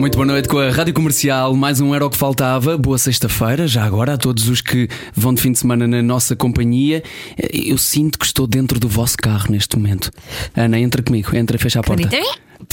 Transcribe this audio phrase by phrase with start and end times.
[0.00, 2.78] Muito boa noite com a Rádio Comercial, mais um Era o que Faltava.
[2.78, 6.34] Boa sexta-feira, já agora a todos os que vão de fim de semana na nossa
[6.34, 7.02] companhia.
[7.52, 10.10] Eu sinto que estou dentro do vosso carro neste momento.
[10.56, 12.08] Ana, entra comigo, entra, fecha a porta.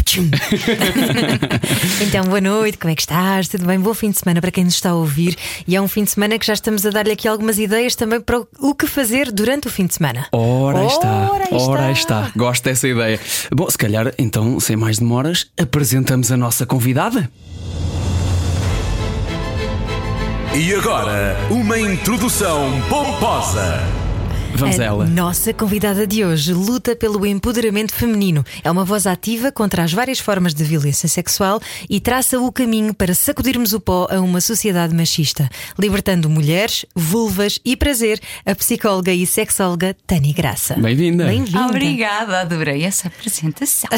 [2.01, 3.47] então, boa noite, como é que estás?
[3.47, 3.79] Tudo bem?
[3.79, 5.35] Bom fim de semana para quem nos está a ouvir.
[5.67, 8.19] E é um fim de semana que já estamos a dar-lhe aqui algumas ideias também
[8.21, 10.27] para o que fazer durante o fim de semana.
[10.31, 12.21] Ora aí está, Ora aí ora está.
[12.27, 12.31] está.
[12.35, 13.19] Gosto dessa ideia.
[13.53, 17.29] Bom, se calhar, então, sem mais demoras, apresentamos a nossa convidada.
[20.55, 24.06] E agora, uma introdução pomposa.
[24.57, 25.05] Vamos a ela.
[25.05, 28.43] Nossa convidada de hoje luta pelo empoderamento feminino.
[28.63, 32.91] É uma voz ativa contra as várias formas de violência sexual e traça o caminho
[32.91, 38.19] para sacudirmos o pó a uma sociedade machista, libertando mulheres, vulvas e prazer.
[38.47, 40.73] A psicóloga e sexóloga Tânia Graça.
[40.73, 41.25] Bem-vinda.
[41.25, 41.67] Bem-vinda.
[41.67, 43.89] Obrigada, adorei essa apresentação.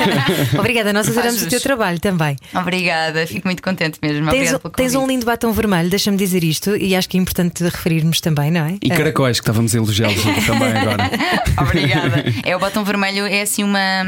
[0.58, 2.36] Obrigada, nós adoramos o teu trabalho também.
[2.54, 4.30] Obrigada, fico muito contente mesmo.
[4.30, 8.18] Tens, tens um lindo batom vermelho, deixa-me dizer isto, e acho que é importante referirmos
[8.18, 8.78] também, não é?
[8.80, 9.80] E caracóis, que estávamos a
[10.46, 11.10] também agora.
[11.60, 12.24] Obrigada.
[12.44, 14.02] É o batom vermelho, é assim uma,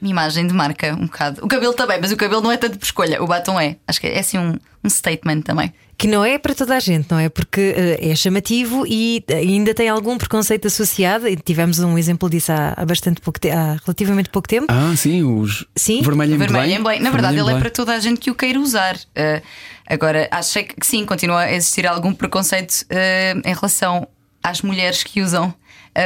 [0.00, 1.44] uma imagem de marca, um bocado.
[1.44, 3.76] O cabelo também, mas o cabelo não é tanto por escolha, o batom é.
[3.86, 5.72] Acho que é assim um, um statement também.
[6.00, 7.28] Que não é para toda a gente, não é?
[7.28, 11.28] Porque eh, é chamativo e ainda tem algum preconceito associado.
[11.28, 14.64] E tivemos um exemplo disso há, há bastante pouco há relativamente pouco tempo.
[14.70, 16.00] Ah, sim, os Sim?
[16.00, 17.00] vermelho em Vermelho em.
[17.00, 18.96] Na verdade, ele é para toda a gente que o queira usar.
[18.96, 19.42] Uh,
[19.86, 24.08] agora, achei que sim, continua a existir algum preconceito uh, em relação
[24.42, 25.54] às mulheres que usam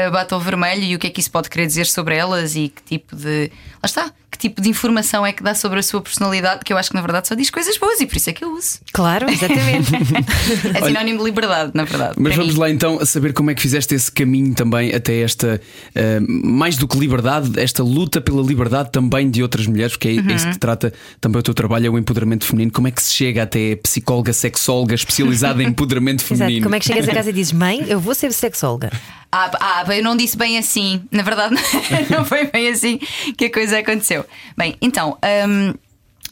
[0.09, 2.69] uh, batom vermelho e o que é que isso pode querer dizer sobre elas e
[2.69, 3.51] que tipo de.
[3.83, 6.79] Lá está, que tipo de informação é que dá sobre a sua personalidade, que eu
[6.79, 8.79] acho que na verdade só diz coisas boas e por isso é que eu uso.
[8.93, 9.93] Claro, exatamente.
[10.75, 12.15] É sinónimo de liberdade, na verdade.
[12.19, 12.61] Mas vamos mim.
[12.61, 15.61] lá então a saber como é que fizeste esse caminho também até esta,
[15.95, 20.13] eh, mais do que liberdade, esta luta pela liberdade também de outras mulheres, porque é
[20.13, 20.31] Uhum.
[20.35, 22.73] isso que trata também o teu trabalho, é o empoderamento feminino.
[22.73, 26.39] Como é que se chega até psicóloga, sexóloga especializada em empoderamento Exato.
[26.39, 26.65] feminino?
[26.65, 28.91] Como é que chegas a casa e dizes, mãe, eu vou ser sexóloga?
[29.31, 31.03] Ah, ah, eu não disse bem assim.
[31.11, 31.55] Na verdade,
[32.11, 32.99] não foi bem assim
[33.37, 34.25] que a coisa aconteceu.
[34.57, 35.19] Bem, então.
[35.49, 35.75] hum,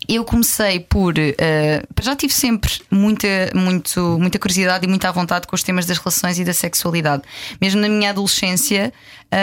[0.08, 1.14] eu comecei por.
[1.16, 5.98] eh, já tive sempre muita, muito, muita curiosidade e muita vontade com os temas das
[5.98, 7.22] relações e da sexualidade.
[7.60, 8.92] Mesmo na minha adolescência,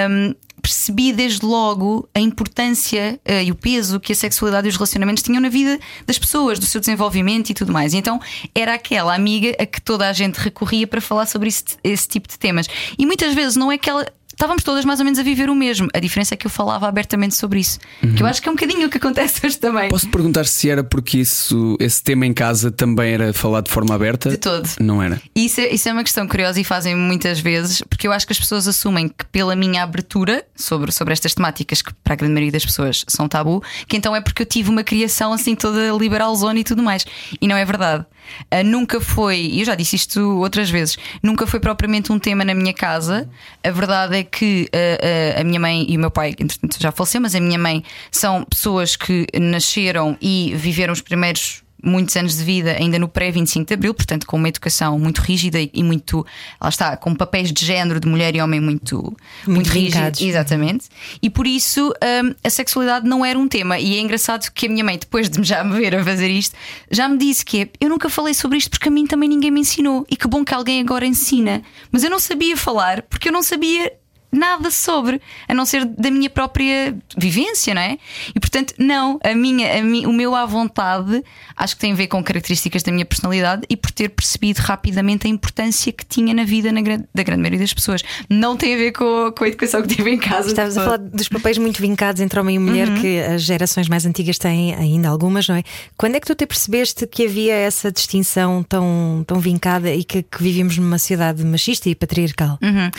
[0.09, 4.75] hum, percebi desde logo a importância eh, e o peso que a sexualidade e os
[4.75, 7.93] relacionamentos tinham na vida das pessoas, do seu desenvolvimento e tudo mais.
[7.93, 8.19] E então
[8.53, 12.27] era aquela amiga a que toda a gente recorria para falar sobre esse, esse tipo
[12.27, 12.67] de temas.
[12.97, 14.05] E muitas vezes não é que ela.
[14.39, 15.89] Estávamos todas mais ou menos a viver o mesmo.
[15.93, 17.77] A diferença é que eu falava abertamente sobre isso.
[18.15, 19.89] Que eu acho que é um bocadinho o que acontece hoje também.
[19.89, 23.71] Posso te perguntar se era porque isso, esse tema em casa também era falado de
[23.71, 24.29] forma aberta?
[24.29, 24.65] De todo.
[24.79, 25.21] Não era.
[25.35, 28.31] Isso é, isso é uma questão curiosa e fazem muitas vezes, porque eu acho que
[28.31, 32.33] as pessoas assumem que pela minha abertura sobre, sobre estas temáticas, que para a grande
[32.33, 35.91] maioria das pessoas são tabu, que então é porque eu tive uma criação assim toda
[35.91, 37.05] liberal zona e tudo mais.
[37.41, 38.05] E não é verdade.
[38.49, 42.45] Ah, nunca foi, e eu já disse isto outras vezes, nunca foi propriamente um tema
[42.45, 43.29] na minha casa.
[43.63, 46.91] A verdade é que ah, ah, a minha mãe e o meu pai, entretanto já
[46.91, 52.37] faleceu, mas a minha mãe são pessoas que nasceram e viveram os primeiros muitos anos
[52.37, 56.25] de vida ainda no pré-25 de Abril, portanto, com uma educação muito rígida e muito,
[56.61, 59.15] lá está, com papéis de género de mulher e homem muito,
[59.47, 59.93] muito, rígidos.
[59.95, 60.21] vincados.
[60.21, 60.85] Exatamente.
[61.21, 63.79] E por isso hum, a sexualidade não era um tema.
[63.79, 66.29] E é engraçado que a minha mãe, depois de me já me ver a fazer
[66.29, 66.55] isto,
[66.91, 69.51] já me disse que é, eu nunca falei sobre isto porque a mim também ninguém
[69.51, 70.05] me ensinou.
[70.09, 71.61] E que bom que alguém agora ensina.
[71.91, 73.91] Mas eu não sabia falar porque eu não sabia
[74.31, 77.97] nada sobre, a não ser da minha própria vivência, não é?
[78.35, 81.23] E portanto, não, a minha, a o meu à vontade
[81.55, 85.27] acho que tem a ver com características da minha personalidade e por ter percebido rapidamente
[85.27, 86.81] a importância que tinha na vida na
[87.13, 88.01] da grande maioria das pessoas.
[88.29, 90.49] Não tem a ver com, com a educação que tive em casa.
[90.49, 93.01] Estavas a falar dos papéis muito vincados entre homem e mulher Uhum.
[93.01, 95.63] que as gerações mais antigas têm ainda algumas, não é?
[95.97, 100.23] Quando é que tu te percebeste que havia essa distinção tão, tão vincada e que,
[100.23, 102.57] que vivíamos numa sociedade machista e patriarcal?
[102.61, 102.89] Uhum.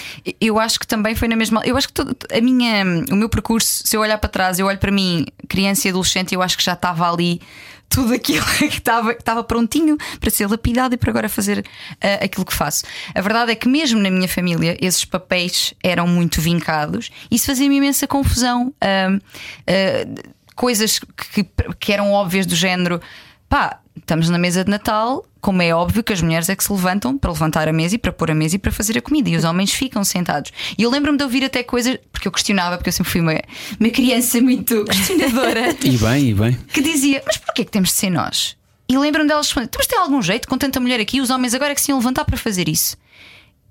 [0.40, 1.60] Eu acho que também foi na mesma.
[1.64, 4.66] Eu acho que todo, a minha, o meu percurso, se eu olhar para trás, eu
[4.66, 7.42] olho para mim, criança e adolescente, eu acho que já estava ali
[7.90, 11.62] tudo aquilo que estava, que estava prontinho para ser lapidado e para agora fazer
[12.00, 12.84] ah, aquilo que faço.
[13.14, 17.46] A verdade é que, mesmo na minha família, esses papéis eram muito vincados e isso
[17.46, 18.72] fazia-me imensa confusão.
[18.80, 19.18] Ah,
[19.66, 20.98] ah, coisas
[21.34, 21.46] que,
[21.78, 22.98] que eram óbvias do género.
[23.46, 26.72] Pá, estamos na mesa de Natal, como é óbvio que as mulheres é que se
[26.72, 29.28] levantam para levantar a mesa e para pôr a mesa e para fazer a comida,
[29.30, 30.52] e os homens ficam sentados.
[30.76, 33.34] E eu lembro-me de ouvir até coisas, porque eu questionava, porque eu sempre fui uma,
[33.78, 36.58] uma criança muito questionadora, E bem, e bem.
[36.72, 38.56] que dizia: Mas porquê que temos de ser nós?
[38.88, 41.54] E lembro-me delas responder: "Então, Mas tem algum jeito, com tanta mulher aqui, os homens
[41.54, 42.96] agora é que se iam levantar para fazer isso.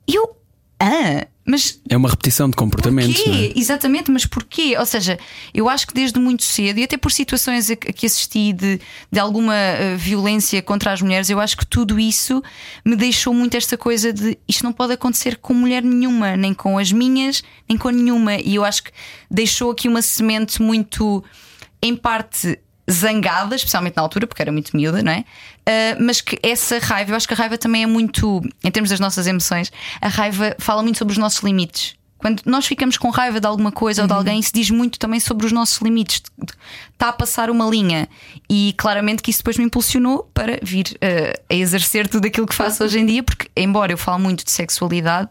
[0.08, 0.36] E eu,
[0.80, 3.26] ah, mas É uma repetição de comportamentos.
[3.26, 3.38] não é?
[3.38, 3.54] Porquê?
[3.60, 4.76] Exatamente, mas porquê?
[4.78, 5.18] Ou seja,
[5.54, 8.54] eu acho que desde muito cedo, e até por situações a que a que assisti
[8.54, 8.80] de,
[9.12, 12.42] de alguma eh, violência contra as mulheres, eu acho que tudo isso
[12.86, 16.78] me deixou muito esta coisa de isto não pode acontecer com mulher nenhuma, nem com
[16.78, 18.36] as minhas, nem com nenhuma.
[18.36, 18.92] E eu acho que
[19.30, 21.24] deixou aqui uma semente muito,
[21.82, 22.60] em parte.
[22.90, 25.24] Zangada, especialmente na altura, porque era muito miúda, não é?
[25.66, 28.90] Ah, mas que essa raiva, eu acho que a raiva também é muito, em termos
[28.90, 29.72] das nossas emoções,
[30.02, 31.96] a raiva fala muito sobre os nossos limites.
[32.18, 35.22] Quando nós ficamos com raiva de alguma coisa ou de alguém, isso diz muito também
[35.22, 36.22] sobre os nossos limites.
[36.92, 38.10] Está a passar uma linha.
[38.50, 42.54] E claramente que isso depois me impulsionou para vir eh, a exercer tudo aquilo que
[42.54, 45.30] faço hoje em dia, porque, embora eu fale muito de sexualidade,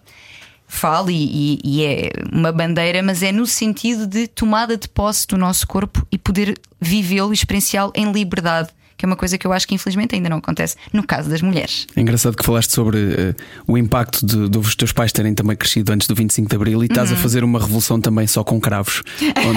[0.68, 5.26] falo e, e- e é uma bandeira, mas é no sentido de tomada de posse
[5.26, 8.68] do nosso corpo e poder vivê-lo e experienciá-lo em liberdade.
[8.98, 11.40] Que é uma coisa que eu acho que infelizmente ainda não acontece no caso das
[11.40, 11.86] mulheres.
[11.96, 13.34] É engraçado que falaste sobre eh,
[13.66, 16.86] o impacto de, dos teus pais terem também crescido antes do 25 de Abril e
[16.86, 17.20] estás a Uhum.
[17.20, 19.02] fazer uma revolução também só com cravos.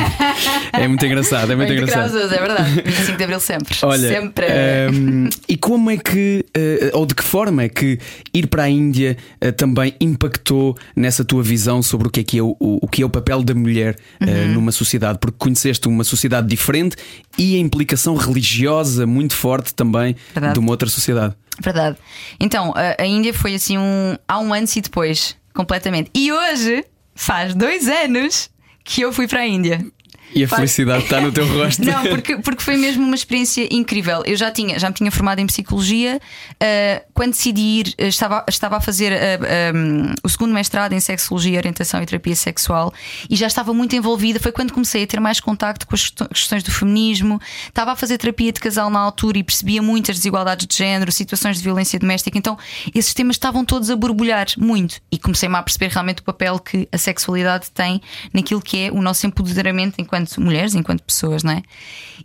[0.74, 2.12] É muito engraçado, é muito, engraçado.
[2.12, 2.82] graças, é verdade.
[2.86, 3.78] 25 de Abril sempre.
[3.84, 4.46] Olha, sempre.
[4.48, 8.00] ehm, e como é que, eh, ou de que forma é que
[8.34, 12.38] ir para a Índia eh, também impactou nessa tua visão sobre o que é que
[12.38, 14.54] é o, o que é o papel da mulher Uhum.
[14.54, 15.18] numa sociedade?
[15.20, 16.96] Porque conheceste uma sociedade diferente
[17.38, 20.54] e a implicação religiosa muito forte também Verdade.
[20.54, 21.36] de uma outra sociedade.
[21.60, 21.98] Verdade.
[22.40, 24.18] Então, a, a Índia foi assim um.
[24.28, 26.10] Há um antes e depois, completamente.
[26.14, 28.50] E hoje faz dois anos
[28.84, 29.86] que eu fui para a Índia.
[30.34, 31.84] E a Faz- felicidade está no teu rosto.
[31.84, 34.24] Não, porque, porque foi mesmo uma experiência incrível.
[34.26, 36.20] Eu já tinha, já me tinha formado em psicologia.
[36.62, 41.00] uh, quando decidi ir, uh, estava, estava a fazer uh, um, o segundo mestrado em
[41.00, 42.94] sexologia, orientação e terapia sexual
[43.30, 44.40] e já estava muito envolvida.
[44.40, 47.40] Foi quando comecei a ter mais contacto com as questões- questões do feminismo.
[47.68, 51.58] Estava a fazer terapia de casal na altura e percebia muitas desigualdades de género, situações
[51.58, 52.38] de violência doméstica.
[52.38, 52.58] Então,
[52.96, 56.88] esses temas estavam todos a borbulhar muito e comecei-me a perceber realmente o papel que
[56.92, 58.02] a sexualidade tem
[58.34, 61.64] naquilo que é o nosso empoderamento enquanto mulheres, enquanto pessoas, não é?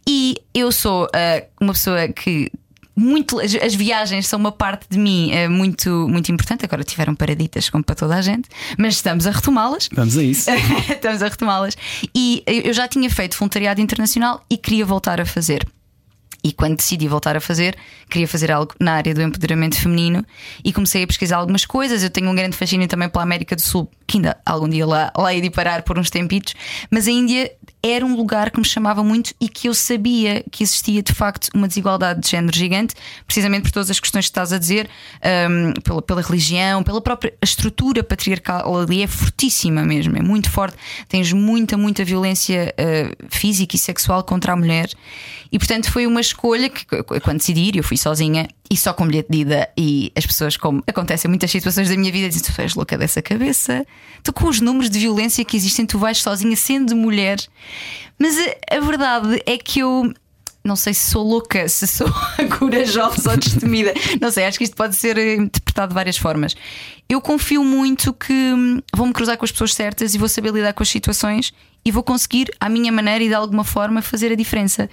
[0.07, 2.51] E eu sou ah, uma pessoa que.
[2.99, 6.65] Muito, as, as viagens são uma parte de mim eh, muito, muito importante.
[6.65, 8.49] Agora tiveram paraditas, como para toda a gente,
[8.79, 9.91] mas estamos a retomá-las.
[9.93, 10.51] Vamos a isso.
[10.89, 11.77] Estamos a retomá-las.
[12.15, 15.67] E eu já tinha feito voluntariado internacional e queria voltar a fazer.
[16.47, 17.77] E quando decidi voltar a fazer,
[18.09, 20.25] queria fazer algo na área do empoderamento feminino
[20.65, 22.05] e comecei a pesquisar algumas coisas.
[22.05, 25.13] Eu tenho um grande fascínio também pela América do Sul, que ainda algum dia lá,
[25.17, 26.55] lá ia de parar por uns tempitos,
[26.91, 27.51] mas a Índia
[27.83, 31.49] era um lugar que me chamava muito e que eu sabia que existia de facto
[31.55, 32.95] uma desigualdade de género gigante,
[33.27, 34.89] precisamente por todas as questões que estás a dizer,
[35.51, 40.77] hum, pela, pela religião, pela própria estrutura patriarcal ali é fortíssima mesmo, é muito forte.
[41.09, 44.89] Tens muita, muita violência uh, física e sexual contra a mulher,
[45.51, 46.85] e portanto foi uma escolha que
[47.21, 49.69] quando decidi ir, eu fui sozinha e só com bilhete de ida.
[49.77, 52.99] E as pessoas, como acontecem em muitas situações da minha vida, dizem: Tu és louca
[52.99, 53.87] dessa cabeça,
[54.23, 57.39] tu com os números de violência que existem, tu vais sozinha sendo mulher.
[58.19, 60.13] Mas a, a verdade é que eu.
[60.65, 62.09] Não sei se sou louca, se sou
[62.59, 63.95] corajosa ou destemida.
[64.21, 66.57] Não sei, acho que isto pode ser eh, interpretado de várias formas.
[67.09, 70.73] Eu confio muito que hum, vou-me cruzar com as pessoas certas e vou saber lidar
[70.73, 71.55] com as situações
[71.85, 74.91] e vou conseguir, à minha maneira e de alguma forma, fazer a diferença.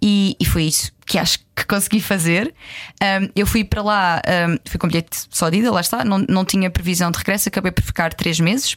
[0.00, 2.54] E, e foi isso que acho que consegui fazer.
[3.02, 6.18] Um, eu fui para lá, um, fui com bilhete só de ida, lá está, não,
[6.28, 8.76] não tinha previsão de regresso, acabei por ficar três meses.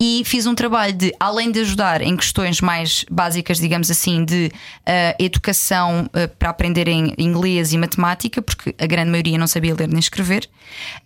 [0.00, 4.50] E fiz um trabalho de, além de ajudar em questões mais básicas, digamos assim, de
[4.52, 9.86] uh, educação uh, para aprenderem inglês e matemática, porque a grande maioria não sabia ler
[9.86, 10.50] nem escrever,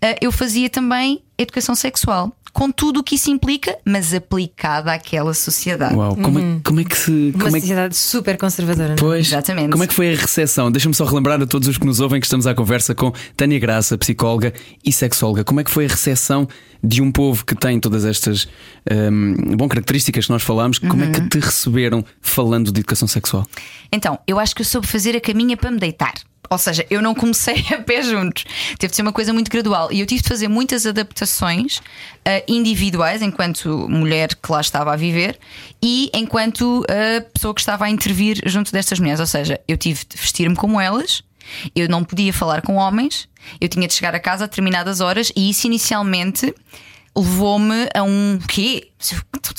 [0.02, 5.34] uh, eu fazia também educação sexual, com tudo o que isso implica, mas aplicada àquela
[5.34, 5.94] sociedade.
[5.94, 7.10] Uau, como, é, como é que se.
[7.10, 8.88] Uma Como é que, sociedade super conservadora.
[8.88, 8.98] não é?
[8.98, 9.72] Pois, Exatamente.
[9.72, 10.72] Como é que foi a recepção?
[10.72, 13.58] Deixa-me só relembrar a todos os que nos ouvem que estamos à conversa com Tânia
[13.58, 15.44] Graça, psicóloga e sexóloga.
[15.44, 16.48] Como é que foi a recepção
[16.82, 18.48] de um povo que tem todas estas
[18.90, 20.78] hum, bom, características que nós falamos?
[20.78, 21.28] Como é que Uhum.
[21.28, 23.46] te receberam falando de educação sexual?
[23.92, 26.14] Então, eu acho que eu soube fazer a caminha para me deitar.
[26.50, 28.44] Ou seja, eu não comecei a pé juntos.
[28.78, 29.92] Teve de ser uma coisa muito gradual.
[29.92, 31.80] E eu tive de fazer muitas adaptações
[32.24, 35.38] ah, individuais, enquanto mulher que lá estava a viver,
[35.82, 39.20] e enquanto ah, pessoa que estava a intervir junto destas mulheres.
[39.20, 41.22] Ou seja, eu tive de vestir-me como elas,
[41.74, 43.28] eu não podia falar com homens,
[43.60, 46.52] eu tinha de chegar a casa a determinadas horas, e isso inicialmente
[47.16, 48.88] levou-me a um quê?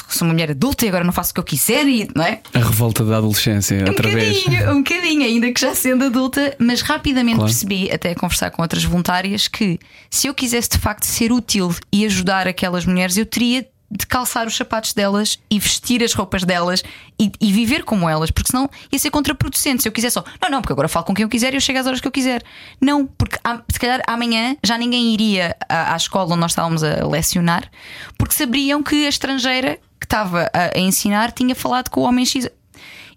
[0.09, 2.39] Sou uma mulher adulta e agora não faço o que eu quiser, e, não é?
[2.53, 4.37] A revolta da adolescência, Um outra vez.
[4.43, 7.51] bocadinho, um bocadinho, ainda que já sendo adulta, mas rapidamente Claro.
[7.51, 11.73] percebi, até a conversar com outras voluntárias, que se eu quisesse de facto ser útil
[11.91, 16.43] e ajudar aquelas mulheres, eu teria de calçar os sapatos delas e vestir as roupas
[16.43, 16.83] delas
[17.17, 19.81] e, e viver como elas, porque senão ia ser contraproducente.
[19.81, 21.61] Se eu quisesse só, não, não, porque agora falo com quem eu quiser e eu
[21.61, 22.43] chego às horas que eu quiser.
[22.81, 23.37] Não, porque
[23.71, 27.71] se calhar amanhã já ninguém iria à, à escola onde nós estávamos a lecionar,
[28.17, 32.25] porque sabiam que a estrangeira que estava a, a ensinar tinha falado com o homem
[32.25, 32.49] X.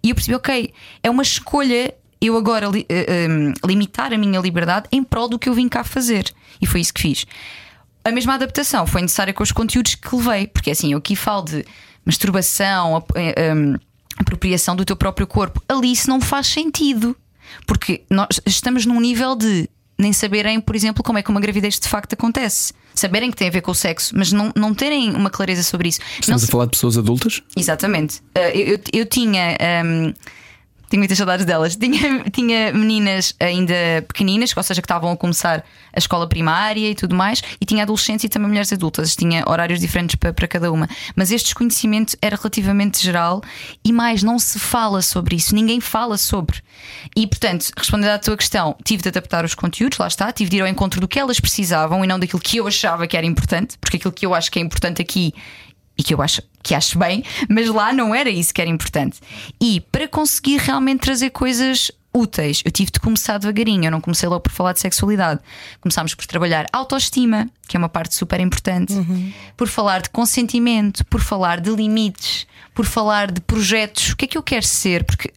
[0.02, 0.72] E eu percebi, ok,
[1.02, 5.38] é uma escolha eu agora li- eh, em, limitar a minha liberdade em prol do
[5.38, 6.30] que eu vim cá fazer.
[6.60, 7.26] E foi isso que fiz.
[8.04, 11.42] A mesma adaptação foi necessária com os conteúdos que levei, porque assim, eu aqui falo
[11.42, 11.64] de
[12.04, 13.76] masturbação, ap- eh, em,
[14.18, 15.62] apropriação do teu próprio corpo.
[15.68, 17.16] Ali isso não faz sentido,
[17.66, 21.78] porque nós estamos num nível de nem saberem, por exemplo, como é que uma gravidez
[21.78, 22.72] de facto acontece.
[22.94, 25.88] Saberem que tem a ver com o sexo, mas não, não terem uma clareza sobre
[25.90, 26.00] isso.
[26.00, 27.42] Não Estamos a se- falar de pessoas adultas?
[27.56, 28.18] Exatamente.
[28.36, 29.56] Uh, eu, eu, eu tinha.
[29.84, 30.14] um,
[30.90, 31.76] tenho muitas saudades delas.
[31.76, 33.74] Tinha, tinha meninas ainda
[34.06, 37.84] pequeninas, ou seja, que estavam a começar a escola primária e tudo mais, e tinha
[37.84, 39.14] adolescentes e também mulheres adultas.
[39.14, 40.88] Tinha horários diferentes para, para cada uma.
[41.14, 43.40] Mas este desconhecimento era relativamente geral
[43.84, 46.60] e mais, não se fala sobre isso, ninguém fala sobre.
[47.16, 50.56] E portanto, respondendo à tua questão, tive de adaptar os conteúdos, lá está, tive de
[50.56, 53.26] ir ao encontro do que elas precisavam e não daquilo que eu achava que era
[53.26, 55.32] importante, porque aquilo que eu acho que é importante aqui
[56.00, 59.20] e que eu acho que acho bem, mas lá não era isso que era importante.
[59.60, 63.84] E para conseguir realmente trazer coisas úteis, eu tive de começar devagarinho.
[63.84, 65.40] Eu não comecei logo por falar de sexualidade.
[65.78, 68.94] Começámos por trabalhar autoestima, que é uma parte super importante,
[69.58, 74.12] por falar de consentimento, por falar de limites, por falar de projetos.
[74.12, 75.04] O que é que eu quero ser?
[75.04, 75.30] Porque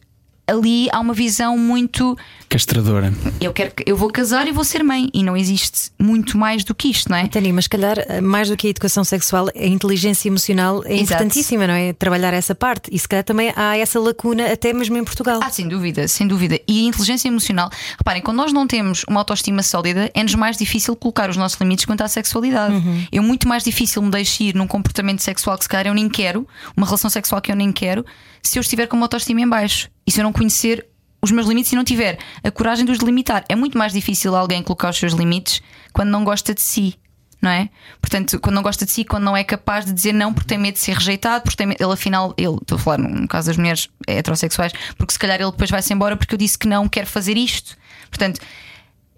[0.46, 2.16] ali há uma visão muito
[2.54, 3.12] Castradora.
[3.40, 6.62] eu quero que- eu vou casar e vou ser mãe e não existe muito mais
[6.62, 7.26] do que isto, não é?
[7.26, 11.02] Tânia, mas se calhar, mais do que a educação sexual, a inteligência emocional é Exato.
[11.02, 11.92] importantíssima, não é?
[11.92, 12.88] Trabalhar essa parte.
[12.92, 15.40] E se calhar também há essa lacuna, até mesmo em Portugal.
[15.42, 16.60] Ah, sem dúvida, sem dúvida.
[16.68, 17.68] E a inteligência emocional,
[17.98, 21.84] reparem, quando nós não temos uma autoestima sólida, é-nos mais difícil colocar os nossos limites
[21.84, 22.76] quanto à sexualidade.
[23.10, 26.08] É muito mais difícil me deixar ir num comportamento sexual que se calhar eu nem
[26.08, 26.46] quero,
[26.76, 28.06] uma relação sexual que eu nem quero,
[28.40, 29.88] se eu estiver com uma autoestima em baixo.
[30.06, 30.86] E se eu não conhecer
[31.24, 33.44] os meus limites e não tiver a coragem de os delimitar.
[33.48, 35.62] É muito mais difícil alguém colocar os seus limites
[35.92, 36.94] quando não gosta de si.
[37.40, 37.68] Não é?
[38.00, 40.56] Portanto, quando não gosta de si, quando não é capaz de dizer não porque tem
[40.56, 43.48] medo de ser rejeitado, porque tem medo, ele afinal, ele, estou a falar no caso
[43.48, 46.88] das mulheres heterossexuais, porque se calhar ele depois vai-se embora porque eu disse que não
[46.88, 47.76] quero fazer isto.
[48.08, 48.40] Portanto,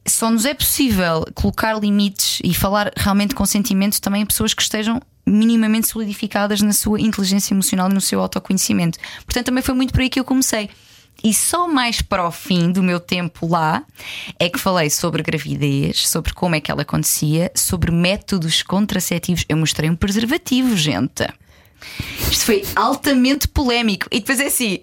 [0.09, 4.63] só nos é possível colocar limites e falar realmente com sentimento também a pessoas que
[4.63, 8.99] estejam minimamente solidificadas na sua inteligência emocional e no seu autoconhecimento.
[9.25, 10.71] Portanto, também foi muito por aí que eu comecei.
[11.25, 13.83] E só mais para o fim do meu tempo lá
[14.39, 19.45] é que falei sobre gravidez, sobre como é que ela acontecia, sobre métodos contraceptivos.
[19.49, 21.27] Eu mostrei um preservativo, gente.
[22.31, 24.07] Isto foi altamente polémico.
[24.11, 24.81] E depois é assim.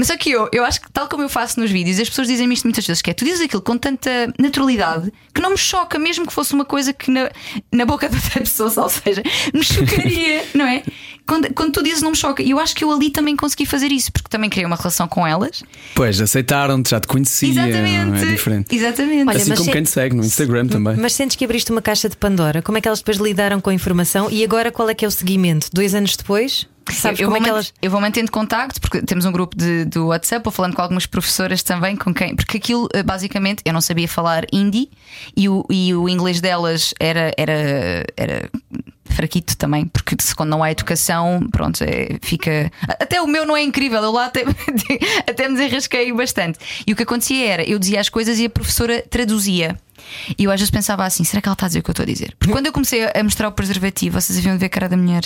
[0.00, 2.26] Mas só que eu, eu acho que tal como eu faço nos vídeos, as pessoas
[2.26, 5.58] dizem-me isto muitas vezes, que é tu dizes aquilo com tanta naturalidade que não me
[5.58, 7.30] choca, mesmo que fosse uma coisa que na,
[7.70, 9.22] na boca de outra pessoa, ou seja,
[9.52, 10.82] me chocaria, não é?
[11.26, 13.92] Quando, quando tu dizes não me choca, eu acho que eu ali também consegui fazer
[13.92, 15.62] isso, porque também criei uma relação com elas.
[15.94, 17.48] Pois, aceitaram-te, já te conhecia.
[17.48, 18.24] Exatamente.
[18.24, 18.74] É diferente.
[18.74, 19.28] Exatamente.
[19.28, 20.96] Olha, assim mas como se- quem te segue no Instagram também.
[20.96, 22.62] Mas sentes que abriste uma caixa de Pandora?
[22.62, 24.28] Como é que elas depois lidaram com a informação?
[24.30, 25.68] E agora qual é que é o seguimento?
[25.72, 26.66] Dois anos depois?
[26.92, 27.74] Sabes eu, como vou é que elas.
[27.80, 31.06] eu vou mantendo contacto, porque temos um grupo de, do WhatsApp, vou falando com algumas
[31.06, 32.34] professoras também, com quem.
[32.34, 34.90] Porque aquilo, eh, basicamente, eu não sabia falar hindi
[35.36, 38.50] e o, e o inglês delas era, era, era
[39.10, 42.70] fraquito também, porque se quando não há educação, pronto, é, fica.
[42.82, 44.44] Até o meu não é incrível, eu lá até,
[45.28, 46.58] até me desenrasquei bastante.
[46.86, 49.78] E o que acontecia era, eu dizia as coisas e a professora traduzia.
[50.38, 51.92] E eu às vezes pensava assim: será que ela está a dizer o que eu
[51.92, 52.34] estou a dizer?
[52.38, 54.96] Porque quando eu comecei a mostrar o preservativo, vocês haviam de ver a cara da
[54.96, 55.24] mulher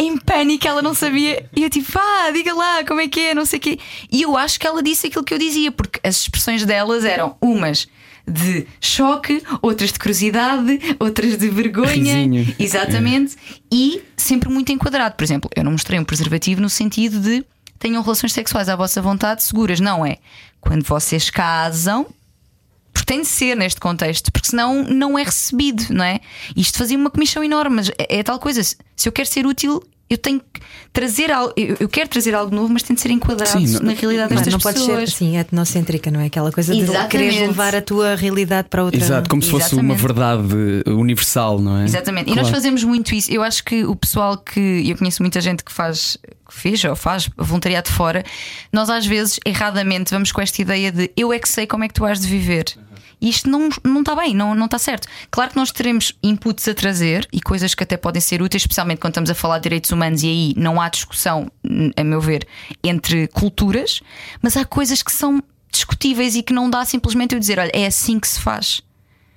[0.00, 1.44] em pânico, ela não sabia.
[1.54, 3.78] E eu tipo, ah, diga lá como é que é, não sei o quê.
[4.10, 7.36] E eu acho que ela disse aquilo que eu dizia, porque as expressões delas eram
[7.40, 7.86] umas
[8.26, 11.92] de choque, outras de curiosidade, outras de vergonha.
[11.92, 12.54] Risinho.
[12.58, 13.36] Exatamente.
[13.70, 15.16] E sempre muito enquadrado.
[15.16, 17.44] Por exemplo, eu não mostrei um preservativo no sentido de
[17.78, 19.80] tenham relações sexuais à vossa vontade seguras.
[19.80, 20.16] Não é.
[20.60, 22.06] Quando vocês casam,
[22.92, 26.20] porque tem de ser neste contexto, porque senão não é recebido, não é?
[26.56, 28.62] Isto fazia uma comissão enorme, mas é, é tal coisa.
[28.62, 30.60] Se eu quero ser útil, eu tenho que
[30.92, 31.54] trazer algo.
[31.56, 34.36] Eu, quero trazer algo novo, mas tem de ser enquadrado Sim, não- na realidade Não,
[34.42, 35.10] destas não pode ser pessoas.
[35.14, 36.26] assim, etnocêntrica, não é?
[36.26, 37.08] Aquela coisa de Exatamente.
[37.10, 39.00] quereres levar a tua realidade para outra.
[39.00, 40.02] Exato, como se fosse uma Exatamente.
[40.02, 41.84] verdade universal, não é?
[41.84, 42.22] Exatamente.
[42.28, 42.42] E Claro.
[42.42, 43.30] nós fazemos muito isso.
[43.30, 44.82] Eu acho que o pessoal que.
[44.84, 46.18] Eu conheço muita gente que faz.
[46.48, 48.24] que fez ou faz voluntariado de fora.
[48.72, 51.88] Nós às vezes, erradamente, vamos com esta ideia de eu é que sei como é
[51.88, 52.64] que tu has de viver.
[53.20, 55.06] Isto não, não está bem, não, não está certo.
[55.30, 58.98] Claro que nós teremos inputs a trazer e coisas que até podem ser úteis, especialmente
[58.98, 61.50] quando estamos a falar de direitos humanos, e aí não há discussão,
[61.96, 62.46] a meu ver,
[62.82, 64.00] entre culturas,
[64.40, 67.86] mas há coisas que são discutíveis e que não dá simplesmente eu dizer, olha, é
[67.86, 68.82] assim que se faz.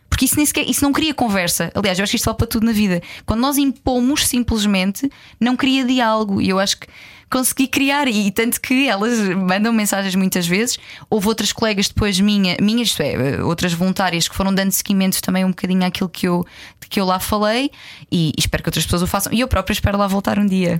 [0.09, 1.71] Porque isso nem sequer, isso não cria conversa.
[1.73, 3.01] Aliás, eu acho que isto vale para tudo na vida.
[3.25, 5.09] Quando nós impomos simplesmente,
[5.39, 6.39] não cria diálogo.
[6.39, 6.87] E eu acho que
[7.33, 10.77] consegui criar, e tanto que elas mandam mensagens muitas vezes.
[11.09, 15.43] Houve outras colegas depois minha, minhas, isto é, outras voluntárias que foram dando seguimento também
[15.43, 16.45] um bocadinho àquilo que eu,
[16.87, 17.71] que eu lá falei,
[18.11, 19.33] e espero que outras pessoas o façam.
[19.33, 20.79] E eu própria espero lá voltar um dia.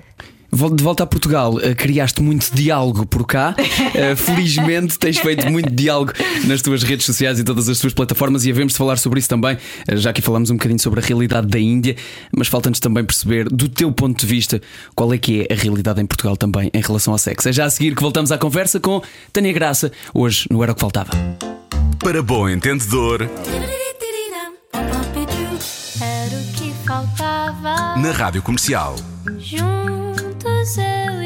[0.54, 3.56] De volta a Portugal, eh, criaste muito diálogo por cá.
[3.96, 6.14] Eh, felizmente tens feito muito diálogo
[6.46, 9.30] nas tuas redes sociais e todas as tuas plataformas e havemos de falar sobre isso
[9.30, 9.58] também,
[9.88, 11.96] eh, já que falamos um bocadinho sobre a realidade da Índia,
[12.36, 14.62] mas falta-nos também perceber, do teu ponto de vista,
[14.96, 17.50] qual é que é a realidade em Portugal também em relação ao sexo.
[17.50, 20.76] É já a seguir que voltamos à conversa com Tânia Graça, hoje no Era o
[20.76, 21.12] que Faltava.
[22.00, 23.30] Para bom entendedor.
[26.02, 27.98] Era o que faltava.
[27.98, 28.96] Na Rádio Comercial.
[29.40, 30.13] Juntos
[30.64, 31.23] eu e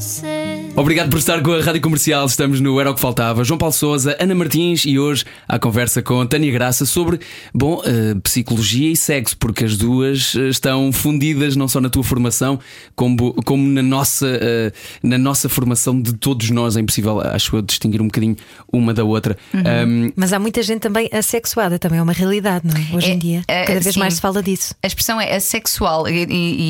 [0.00, 0.70] você.
[0.76, 2.24] Obrigado por estar com a Rádio Comercial.
[2.24, 3.44] Estamos no Era o que Faltava.
[3.44, 7.20] João Paulo Souza, Ana Martins e hoje a conversa com Tânia Graça sobre,
[7.52, 12.02] bom, uh, psicologia e sexo, porque as duas uh, estão fundidas não só na tua
[12.02, 12.58] formação,
[12.96, 14.72] como, como na, nossa, uh,
[15.06, 16.76] na nossa formação de todos nós.
[16.76, 18.36] É impossível, acho eu, distinguir um bocadinho
[18.72, 19.36] uma da outra.
[19.52, 19.60] Uhum.
[20.06, 22.96] Um, Mas há muita gente também assexuada, também é uma realidade, não é?
[22.96, 23.42] Hoje É, em dia.
[23.46, 24.00] é, Cada vez sim.
[24.00, 24.74] mais se fala disso.
[24.82, 26.60] A expressão é assexual e, e-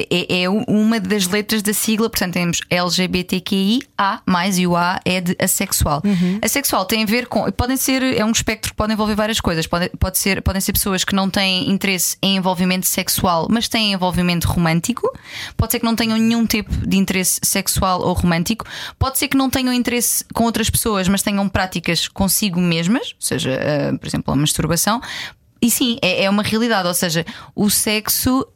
[0.00, 4.76] e é, é uma das letras da sigla, portanto temos LGBTQI, A, mais e o
[4.76, 6.02] A é de assexual.
[6.42, 7.50] Assexual tem a ver com.
[7.52, 9.66] Podem ser, é um espectro que pode envolver várias coisas.
[9.66, 13.92] Pode, pode ser, podem ser pessoas que não têm interesse em envolvimento sexual, mas têm
[13.92, 15.12] envolvimento romântico.
[15.56, 18.64] Pode ser que não tenham nenhum tipo de interesse sexual ou romântico.
[18.98, 23.20] Pode ser que não tenham interesse com outras pessoas, mas tenham práticas consigo mesmas, ou
[23.20, 25.00] seja, ah, por exemplo, a masturbação.
[25.62, 27.24] E sim, é, é uma realidade, ou seja,
[27.54, 28.46] o sexo.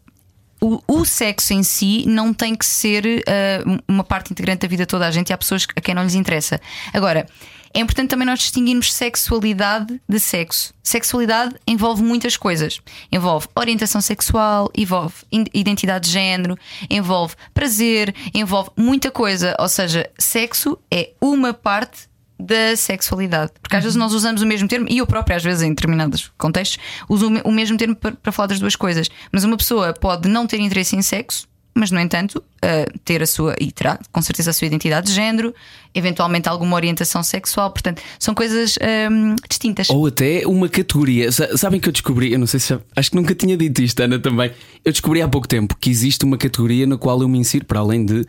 [0.64, 4.85] O, o sexo em si não tem que ser ah, uma parte integrante da vida
[4.85, 6.59] de toda a gente e há pessoas a quem não lhes interessa.
[6.94, 7.26] Agora,
[7.75, 10.73] é importante também nós distinguirmos sexualidade de sexo.
[10.83, 12.80] Sexualidade envolve muitas coisas.
[13.12, 15.14] Envolve orientação sexual, envolve
[15.52, 16.56] identidade de género,
[16.88, 19.54] envolve prazer, envolve muita coisa.
[19.59, 22.09] Ou seja, sexo é uma parte
[22.44, 23.52] da sexualidade.
[23.62, 26.30] Porque às vezes nós usamos o mesmo termo, e eu própria, às vezes, em determinados
[26.38, 26.78] contextos,
[27.09, 29.09] uso o me- o mesmo termo para, para falar das duas coisas.
[29.33, 33.26] Mas uma pessoa pode não ter interesse em sexo, mas, no entanto, uh, ter a
[33.26, 35.52] sua, e terá com certeza a sua identidade de género,
[35.92, 37.68] eventualmente alguma orientação sexual.
[37.72, 38.76] Portanto, são coisas
[39.11, 39.90] um, distintas.
[39.90, 41.33] Ou até uma categoria.
[41.33, 43.83] Sa- Sabem que eu descobri, eu não sei se já, acho que nunca tinha dito
[43.83, 44.52] isto, Ana, também.
[44.85, 47.80] Eu descobri há pouco tempo que existe uma categoria na qual eu me insiro, para
[47.80, 48.24] além de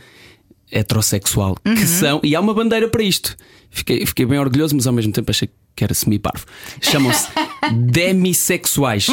[0.75, 3.35] heterossexual, que são, e há uma bandeira para isto.
[3.71, 6.45] Fiquei, fiquei bem orgulhoso, mas ao mesmo tempo achei que era semi-parvo.
[6.81, 7.27] Chamam-se
[7.73, 9.07] demissexuais.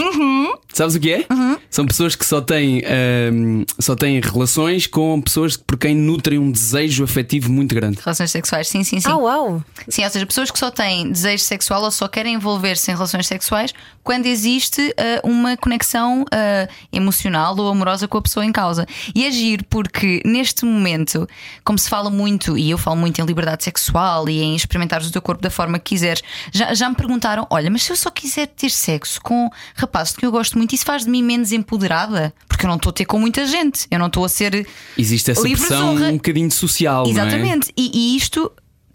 [0.72, 1.26] Sabes o que é?
[1.70, 6.50] São pessoas que só têm, ahm, só têm relações com pessoas por quem nutrem um
[6.50, 7.98] desejo afetivo muito grande.
[8.02, 9.08] Relações sexuais, sim, sim, sim.
[9.08, 9.62] Ah, uau!
[9.88, 13.26] Sim, ou seja, pessoas que só têm desejo sexual ou só querem envolver-se em relações
[13.26, 18.86] sexuais quando existe ah, uma conexão ah, emocional ou amorosa com a pessoa em causa.
[19.14, 21.28] E agir porque neste momento,
[21.64, 25.12] como se fala muito, e eu falo muito em liberdade sexual e em experimentares o
[25.12, 28.10] teu corpo da forma que quiseres, já, já me perguntaram: olha, mas se eu só
[28.10, 32.32] quiser ter sexo com rapazes que eu gosto muito, isso faz de mim menos empoderada?
[32.46, 34.66] Porque eu não estou a ter com muita gente, eu não estou a ser.
[34.96, 36.10] Existe essa Livre pressão zorra.
[36.10, 37.10] um bocadinho social, é?
[37.10, 37.72] Exatamente.
[37.76, 38.50] E, e isto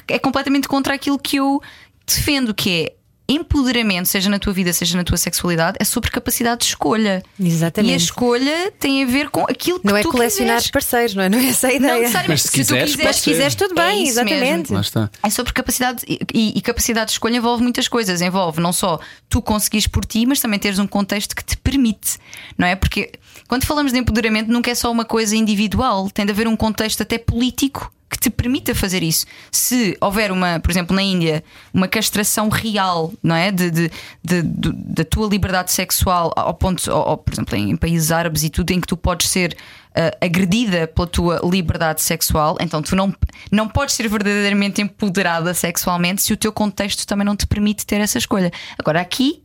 [0.08, 1.62] é completamente contra aquilo que eu
[2.06, 2.94] defendo, que é
[3.30, 7.22] empoderamento, seja na tua vida, seja na tua sexualidade, é sobre capacidade de escolha.
[7.40, 7.92] Exatamente.
[7.92, 10.72] E a escolha tem a ver com aquilo que Não é tu colecionar quiseres.
[10.72, 11.30] parceiros, não é?
[11.30, 11.94] Não é essa a ideia.
[11.94, 12.30] Não necessariamente.
[12.30, 14.42] Mas se tu quiseres, quiseres, pode Se quiseres, tudo É bem, isso exatamente.
[14.72, 14.76] mesmo.
[14.76, 15.10] Lá está.
[15.24, 18.22] É sobre capacidade e, e capacidade de escolha envolve muitas coisas.
[18.22, 22.18] Envolve não só tu conseguires por ti, mas também teres um contexto que te permite,
[22.58, 22.76] não é?
[22.76, 23.12] Porque
[23.48, 27.02] quando falamos de empoderamento, nunca é só uma coisa individual, tem de haver um contexto
[27.04, 29.26] até político que te permita fazer isso.
[29.52, 33.52] Se houver uma, por exemplo, na Índia, uma castração real, não é?
[33.52, 33.92] De, de-
[34.24, 38.44] de- de- da tua liberdade sexual ao ponto, ou, ou, por exemplo, em países árabes
[38.44, 39.56] e tudo, em que tu podes ser
[39.96, 43.14] ah, agredida pela tua liberdade sexual, então tu não,
[43.52, 48.02] não podes ser verdadeiramente empoderada sexualmente se o teu contexto também não te permite ter
[48.02, 48.52] essa escolha.
[48.78, 49.44] Agora, aqui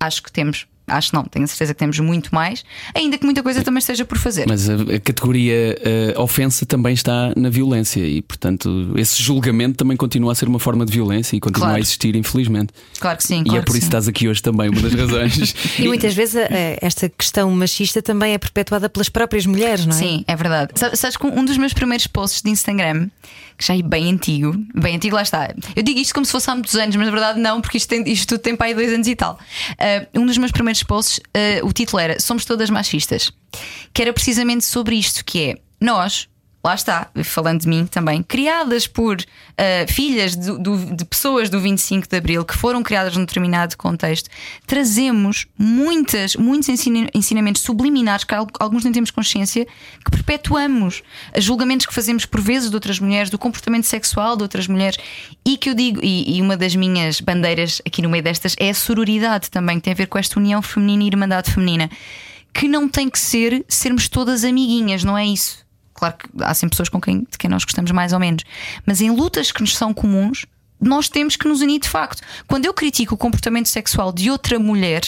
[0.00, 0.66] acho que temos.
[0.96, 3.78] Acho que não, tenho a certeza que temos muito mais, ainda que muita coisa também
[3.78, 4.46] esteja por fazer.
[4.48, 5.76] Mas a, a categoria
[6.16, 10.58] uh, ofensa também está na violência e, portanto, esse julgamento também continua a ser uma
[10.58, 11.76] forma de violência e continua Claro.
[11.76, 12.72] a existir, infelizmente.
[12.98, 13.80] Claro que sim, e claro é por isso sim.
[13.80, 15.54] que estás aqui hoje também, uma das razões.
[15.78, 19.98] E muitas vezes eh, esta questão machista também é perpetuada pelas próprias mulheres, não é?
[19.98, 20.72] Sim, é verdade.
[20.74, 23.08] Sa- Sabes que um dos meus primeiros posts de Instagram,
[23.62, 25.54] que já é bem antigo, bem antigo, lá está.
[25.76, 27.88] Eu digo isto como se fosse há muitos anos, mas na verdade não, porque isto,
[27.88, 29.38] tem, isto tudo tem aí dois anos e tal.
[29.78, 33.30] Ah, um dos meus primeiros posts, ah, o título era Somos todas machistas,
[33.94, 36.28] que era precisamente sobre isto: que é nós.
[36.64, 39.16] Lá está, falando de mim também, criadas por
[39.58, 40.58] ah, filhas do-
[40.94, 44.30] de pessoas do 25 de Abril que foram criadas num determinado contexto,
[44.64, 49.66] trazemos muitas, muitos ensina- ensinamentos subliminares que al- alguns nem temos consciência
[50.04, 51.02] que perpetuamos.
[51.36, 54.98] Os julgamentos que fazemos por vezes de outras mulheres, do comportamento sexual de outras mulheres,
[55.44, 58.70] e que eu digo, e, e uma das minhas bandeiras aqui no meio destas é
[58.70, 61.90] a sororidade também, que tem a ver com esta união feminina e irmandade feminina,
[62.54, 65.60] que não tem que ser sermos todas amiguinhas, não é isso.
[65.94, 68.42] Claro que há sempre pessoas com quem, de quem nós gostamos mais ou menos,
[68.86, 70.46] mas em lutas que nos são comuns,
[70.80, 72.22] nós temos que nos unir de facto.
[72.48, 75.02] Quando eu critico o comportamento sexual de outra mulher,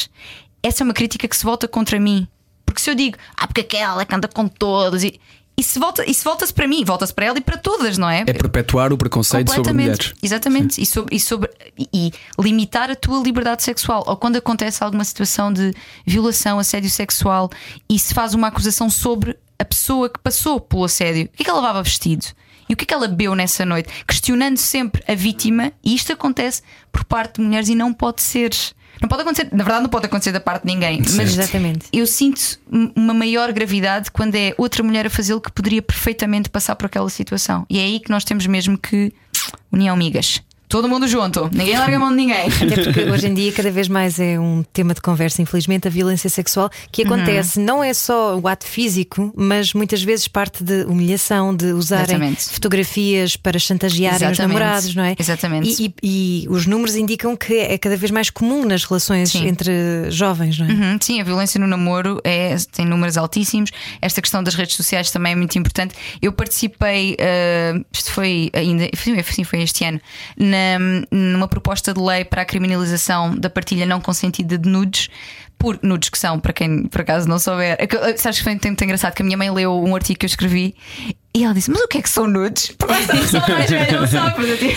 [0.62, 2.28] essa é uma crítica que se volta contra mim.
[2.64, 5.20] Porque se eu digo, ah, porque aquela é que anda com todas, e
[5.56, 8.20] isso volta- isso volta-se para mim, volta-se para ela e para todas, não é?
[8.26, 10.14] É perpetuar o preconceito sobre mulheres.
[10.22, 10.80] Exatamente.
[10.82, 14.02] E, sobre, e, sobre, e- e limitar a tua liberdade sexual.
[14.06, 15.72] Ou quando acontece alguma situação de
[16.06, 17.50] violação, assédio sexual
[17.88, 21.44] e se faz uma acusação sobre a pessoa que passou pelo assédio, o que é
[21.44, 22.26] que ela levava vestido?
[22.68, 23.88] E o que é que ela bebeu nessa noite?
[24.06, 28.52] Questionando sempre a vítima, e isto acontece por parte de mulheres e não pode ser.
[29.02, 31.00] Não pode acontecer, na verdade, não pode acontecer da parte de ninguém.
[31.00, 31.86] Mas Exatamente.
[31.92, 32.58] eu sinto
[32.94, 37.10] uma maior gravidade quando é outra mulher a fazê-lo que poderia perfeitamente passar por aquela
[37.10, 37.66] situação.
[37.68, 39.12] E é aí que nós temos mesmo que
[39.72, 40.40] união amigas.
[40.68, 42.46] Todo mundo junto, ninguém larga a mão de ninguém.
[42.60, 45.90] Até porque hoje em dia cada vez mais é um tema de conversa, infelizmente, a
[45.90, 47.64] violência sexual que acontece Uhum.
[47.64, 52.44] não é só o ato físico, mas muitas vezes parte de humilhação, de usarem Exatamente.
[52.50, 55.14] fotografias para chantagearem os namorados, não é?
[55.18, 55.80] Exatamente.
[55.82, 59.46] E, e- e os números indicam que é cada vez mais comum nas relações Sim.
[59.46, 60.72] entre jovens, não é?
[60.72, 63.70] Uhum, sim, a violência no namoro é, tem números altíssimos.
[64.00, 65.94] Esta questão das redes sociais também é muito importante.
[66.20, 70.00] Eu participei, ah, isto foi ainda, sim, foi este ano,
[70.54, 75.08] na- numa proposta de lei para a criminalização da partilha não consentida de nudes.
[75.64, 78.44] Por nudes que são, para quem por acaso não souber, é que, ah, sabes que
[78.44, 80.74] foi muito engraçado que a minha mãe leu um artigo que eu escrevi
[81.34, 82.70] e ela disse: Mas o que é que são nudes?
[82.78, 82.92] Porque
[83.96, 84.76] não sabe.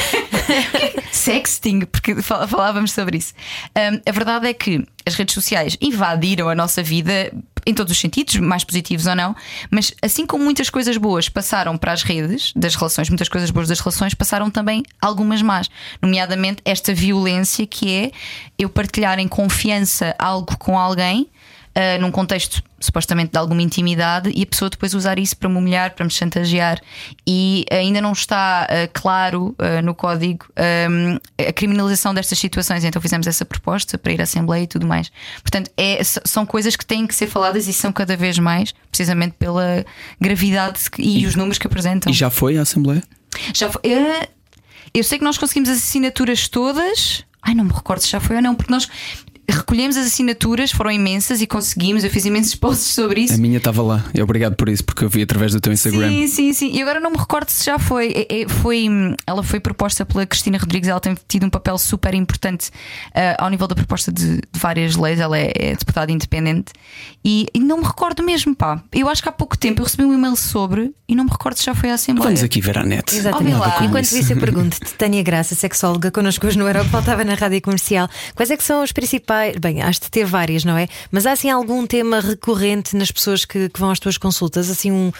[1.12, 3.34] Sexting, porque fal- falávamos sobre isso.
[3.78, 7.32] Hum, a verdade é que as redes sociais invadiram a nossa vida
[7.66, 9.36] em todos os sentidos, mais positivos ou não,
[9.70, 13.68] mas assim como muitas coisas boas passaram para as redes das relações, muitas coisas boas
[13.68, 15.70] das relações passaram também algumas más,
[16.02, 18.12] nomeadamente esta violência que é
[18.58, 21.28] eu partilhar em confiança algo com alguém.
[21.76, 25.58] ah, num contexto supostamente de alguma intimidade e a pessoa depois usar isso para me
[25.58, 26.80] humilhar, para me chantagear
[27.28, 32.84] e ainda não está ah, claro ah, no código ah, a criminalização destas situações.
[32.84, 35.12] Então fizemos essa proposta para ir à Assembleia e tudo mais.
[35.44, 39.36] Portanto, é- são coisas que têm que ser faladas e são cada vez mais, precisamente
[39.38, 39.86] pela
[40.20, 42.12] gravidade e, os números que apresentam.
[42.12, 43.04] E já foi à Assembleia?
[43.54, 44.30] Já foi- eh,
[44.96, 47.24] eu sei que nós conseguimos as assinaturas todas.
[47.40, 48.90] Ai, não me recordo se já foi ou não, porque nós
[49.54, 52.04] recolhemos as assinaturas, foram imensas e conseguimos.
[52.04, 53.34] Eu fiz imensos posts sobre isso.
[53.34, 54.06] A minha estava lá.
[54.14, 56.10] E obrigado por isso, porque eu vi através do teu Instagram.
[56.10, 56.72] Sim, sim, sim.
[56.74, 58.12] E agora não me recordo se já foi.
[58.12, 61.78] É- é- foi hum, ela foi proposta pela Cristina Rodrigues, ela tem tido um papel
[61.78, 62.70] super importante
[63.14, 65.20] ah, ao nível da proposta de, de várias leis.
[65.20, 66.74] Ela é, é deputada independente
[67.24, 68.82] e, e não me recordo mesmo, pá.
[68.92, 71.58] Eu acho que há pouco tempo eu recebi um e-mail sobre e não me recordo
[71.58, 72.28] se já foi à Assembleia.
[72.28, 73.16] Vamos aqui ver a net.
[73.16, 73.58] Exatamente.
[73.84, 74.18] Enquanto isso.
[74.18, 77.62] isso, eu pergunto-te, Tânia Graça, sexóloga, connosco hoje no Era o que faltava na rádio
[77.62, 79.37] comercial, quais é que são os principais?
[79.60, 80.88] Bem, has de ter várias, não é?
[81.12, 84.70] Mas há assim algum tema recorrente nas pessoas que, que vão às tuas consultas?
[84.70, 85.12] Assim, um,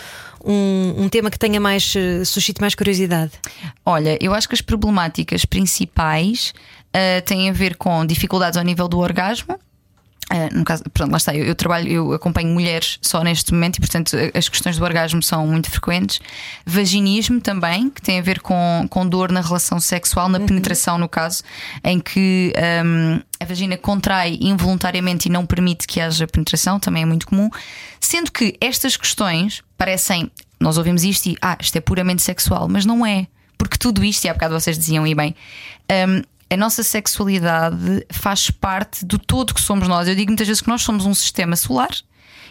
[0.44, 3.32] um, um tema que tenha mais, eh, suscite mais curiosidade?
[3.86, 6.54] Olha, eu acho que as problemáticas principais
[6.94, 9.60] ah, têm a ver com dificuldades ao nível do orgasmo.
[10.30, 13.78] Ah, no caso, pronto, lá está, eu, eu trabalho, eu acompanho mulheres só neste momento
[13.78, 16.20] e, portanto, as questões do orgasmo são muito frequentes.
[16.66, 21.08] Vaginismo também, que tem a ver com, com dor na relação sexual, na penetração, no
[21.08, 21.44] caso,
[21.82, 27.06] em que ahm, a vagina contrai involuntariamente e não permite que haja penetração, também é
[27.06, 27.50] muito comum.
[28.00, 32.86] Sendo que estas questões parecem, nós ouvimos isto e, ah, isto é puramente sexual, mas
[32.86, 33.28] não é.
[33.58, 35.34] Porque tudo isto, e há bocado vocês diziam e bem,
[35.90, 40.08] hum, a nossa sexualidade faz parte do todo que somos nós.
[40.08, 41.92] Eu digo muitas vezes que nós somos um sistema solar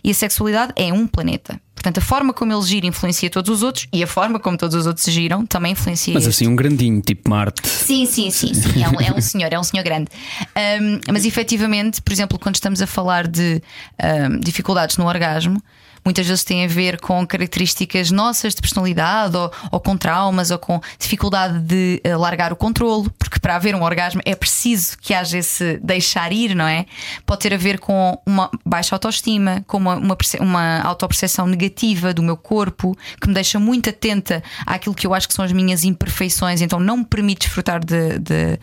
[0.05, 1.61] e a sexualidade é um planeta.
[1.75, 4.75] Portanto, a forma como ele gira influencia todos os outros e a forma como todos
[4.75, 6.15] os outros giram também influencia.
[6.15, 6.43] Mas este.
[6.43, 7.67] assim, um grandinho, tipo Marte.
[7.69, 8.83] Sim, sim, sim, sim.
[8.83, 10.09] É um, é um senhor, é um senhor grande.
[10.57, 13.63] Um, mas efetivamente, por exemplo, quando estamos a falar de
[14.03, 15.63] um, dificuldades no orgasmo,
[16.07, 20.59] muitas vezes tem a ver com características nossas de personalidade, ou, ou com traumas, ou
[20.59, 25.13] com dificuldade de uh, largar o controle, porque para haver um orgasmo é preciso que
[25.13, 26.87] haja esse deixar ir, não é?
[27.27, 32.23] Pode ter a ver com uma baixa autoestima, com uma, uma, uma autoperceção negativa do
[32.23, 35.83] meu corpo, que me deixa muito atenta àquilo que eu acho que são as minhas
[35.83, 38.59] imperfeições, então não me permite desfrutar de- de-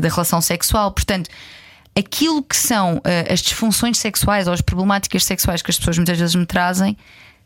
[0.00, 0.92] da relação sexual.
[0.92, 1.28] Portanto,
[1.96, 6.18] aquilo que são eh, as disfunções sexuais ou as problemáticas sexuais que as pessoas muitas
[6.18, 6.96] vezes me trazem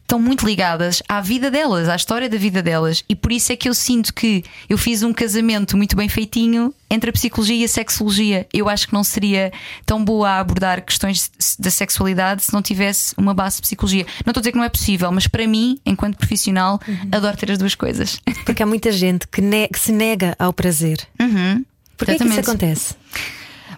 [0.03, 3.05] estão muito ligadas à vida delas, à história da vida delas.
[3.09, 6.75] E por isso é que eu sinto que eu fiz um casamento muito bem feitinho
[6.91, 8.45] entre a psicologia e a sexologia.
[8.53, 9.53] Eu acho que não seria
[9.87, 14.05] tão boa a abordar questões da sexualidade se não tivesse uma base de psicologia.
[14.27, 16.81] Não estou a dizer que não é possível, mas para mim, enquanto profissional,
[17.13, 18.19] adoro ter as duas coisas.
[18.45, 21.07] Porque há muita gente que, ne- que se nega ao prazer.
[21.21, 21.65] Uhum.
[21.97, 22.95] Porquê é que isso acontece?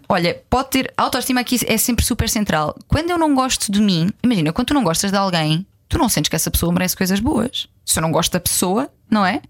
[0.09, 0.93] Olha, pode ter.
[0.97, 2.77] A autoestima aqui é sempre super central.
[2.88, 6.09] Quando eu não gosto de mim, imagina, quando tu não gostas de alguém, tu não
[6.09, 7.69] sentes que essa pessoa merece coisas boas.
[7.85, 9.43] Se eu não gosto da pessoa, não é?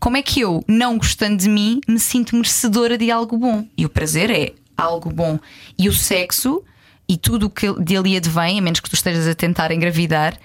[0.00, 3.66] Como é que eu, não gostando de mim, me sinto merecedora de algo bom?
[3.76, 5.38] E o prazer é algo bom.
[5.78, 6.62] E o sexo
[7.08, 10.36] e tudo o que dele advém, a menos que tu estejas a tentar engravidar,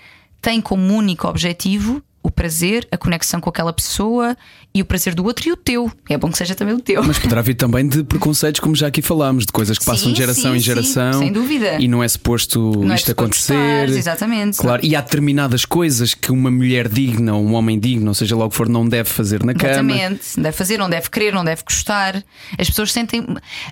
[0.42, 4.38] tem como único objetivo o prazer, a conexão com aquela pessoa
[4.78, 5.92] e o prazer do outro e o teu.
[6.10, 7.04] É bom que seja também o teu.
[7.04, 10.14] Mas poderá vir também de preconceitos, como já aqui falámos, de coisas que passam Sim,
[10.14, 11.14] de geração sim, em sim, geração.
[11.20, 11.78] sem dúvida.
[11.80, 13.54] E não é suposto Não é isto suposto acontecer.
[13.56, 14.58] gostares, exatamente.
[14.58, 18.54] Claro, e há determinadas coisas que uma mulher digna, um homem digno, ou seja logo
[18.54, 19.72] for, não deve fazer na cama.
[19.72, 20.22] Exatamente.
[20.38, 22.24] Não deve fazer, não deve querer, não deve gostar.
[22.58, 23.26] As pessoas sentem.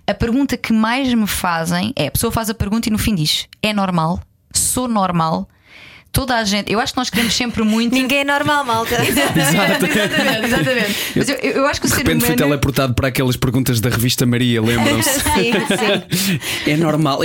[0.07, 3.13] A pergunta que mais me fazem é: a pessoa faz a pergunta e no fim
[3.15, 4.19] diz: é normal?
[4.53, 5.47] Sou normal?
[6.15, 6.71] Toda a gente.
[6.71, 7.93] Eu acho que nós queremos sempre muito.
[7.93, 8.95] Ninguém é normal, malta.
[9.04, 10.95] exatamente, exatamente.
[11.13, 12.38] Mas eu, eu acho que o De ser repente fui humano.
[12.38, 15.10] teleportado para aquelas perguntas da revista Maria, lembram-se?
[15.19, 15.51] sim,
[16.15, 16.71] sim.
[16.71, 17.19] é normal.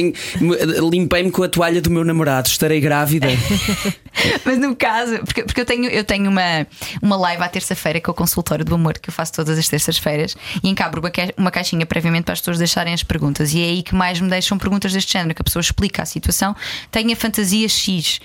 [0.90, 3.28] Limpei-me com a toalha do meu namorado, estarei grávida.
[4.44, 6.66] Mas no caso, porque, porque eu tenho, eu tenho uma,
[7.00, 9.68] uma live à terça-feira que é o consultório do amor, que eu faço todas as
[9.68, 13.54] terças-feiras, e encabro uma, uma caixinha previamente para as pessoas deixarem as perguntas.
[13.54, 16.06] E é aí que mais me deixam perguntas deste género, que a pessoa explica a
[16.06, 16.56] situação,
[16.90, 18.20] tem a fantasia X.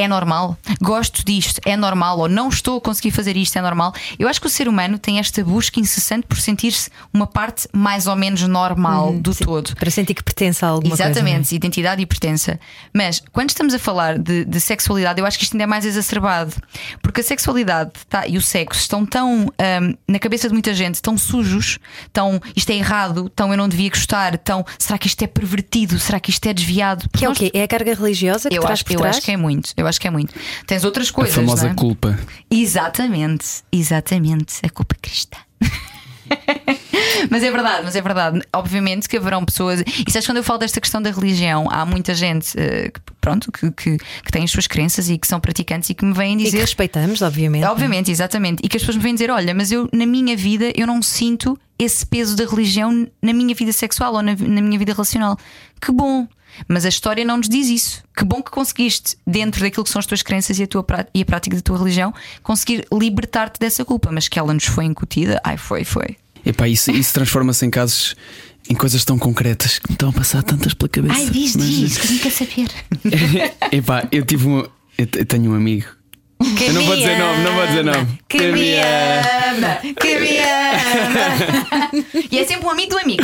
[0.00, 0.56] É normal?
[0.80, 1.60] Gosto disto?
[1.64, 2.18] É normal?
[2.18, 3.56] Ou não estou a conseguir fazer isto?
[3.58, 3.92] É normal?
[4.18, 8.06] Eu acho que o ser humano tem esta busca incessante por sentir-se uma parte mais
[8.06, 9.76] ou menos normal do todo.
[9.76, 11.10] Para sentir que pertence a alguma coisa.
[11.10, 12.58] Exatamente, identidade e pertença.
[12.94, 15.84] Mas quando estamos a falar de, de sexualidade, eu acho que isto ainda é mais
[15.84, 16.54] exacerbado.
[17.02, 21.02] Porque a sexualidade tá, e o sexo estão tão ahm, na cabeça de muita gente,
[21.02, 21.78] tão sujos,
[22.10, 25.98] tão isto é errado, tão eu não devia gostar, tão será que isto é pervertido,
[25.98, 27.06] será que isto é desviado?
[27.12, 27.50] Que é o quê?
[27.52, 29.16] É a carga religiosa que Eu, traz acho, por eu trás?
[29.16, 30.34] acho que é muito, eu acho que é muito.
[30.66, 31.34] Tens outras A coisas.
[31.34, 31.74] famosa não é?
[31.74, 32.18] culpa.
[32.50, 34.54] Exatamente, exatamente.
[34.64, 35.36] A culpa cristã.
[37.30, 38.40] mas é verdade, mas é verdade.
[38.52, 39.80] Obviamente que haverão pessoas.
[39.80, 43.50] E sabes quando eu falo desta questão da religião, há muita gente eh, que, pronto,
[43.52, 46.34] que, que, que tem as suas crenças e que são praticantes e que me vêm
[46.34, 46.60] E que dizer.
[46.60, 47.64] respeitamos, obviamente.
[47.64, 48.60] Obviamente, exatamente.
[48.64, 51.02] E que as pessoas me vêm dizer: olha, mas eu na minha vida eu não
[51.02, 55.36] sinto esse peso da religião na minha vida sexual ou na, na minha vida relacional.
[55.80, 56.26] Que bom!
[56.68, 58.02] Mas a história não nos diz isso.
[58.16, 60.84] Que bom que conseguiste, dentro daquilo que são as tuas crenças e a, tua,
[61.14, 64.10] e a prática da tua religião, conseguir libertar-te dessa culpa.
[64.12, 66.16] Mas que ela nos foi incutida, ai, foi, foi.
[66.44, 68.14] Epá, isso, isso transforma-se em casos,
[68.68, 71.14] em coisas tão concretas que me estão a passar tantas pela cabeça.
[71.14, 72.70] Ai, diz, Mas- diz, que quer saber.
[73.72, 74.66] Epá, eu tive um.
[74.96, 75.86] Eu tenho um amigo.
[76.40, 78.08] Eu não vou dizer nome, não vou dizer nome.
[78.28, 81.90] Que me ama, que me ama.
[82.30, 83.22] e é sempre um amigo do amigo.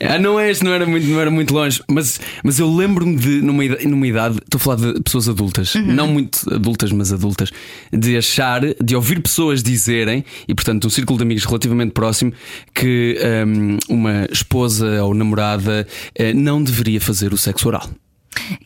[0.00, 3.42] Ah, não é, não era muito, não era muito longe, mas, mas eu lembro-me de,
[3.42, 5.86] numa idade, numa idade, estou a falar de pessoas adultas, Uhum.
[5.86, 7.50] não muito adultas, mas adultas,
[7.92, 12.32] de achar, de ouvir pessoas dizerem, e portanto um círculo de amigos relativamente próximo,
[12.74, 17.88] que hum, uma esposa ou namorada eh, não deveria fazer o sexo oral.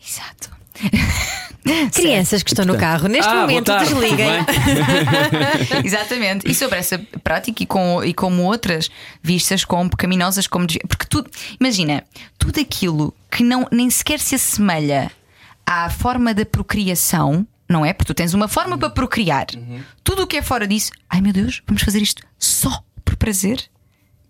[0.01, 0.49] Exato.
[1.93, 4.27] Crianças que estão no carro, neste Ah, momento, desliguem.
[5.83, 6.49] Exatamente.
[6.49, 8.89] E sobre essa prática e, com, e como outras
[9.21, 12.03] vistas como pecaminosas, como desvi- porque tudo, imagina,
[12.37, 15.11] tudo aquilo que não nem sequer se assemelha
[15.65, 17.93] à forma da procriação, não é?
[17.93, 19.47] Porque tu tens uma forma para procriar.
[20.03, 23.63] Tudo o que é fora disso, ai meu Deus, vamos fazer isto só por prazer.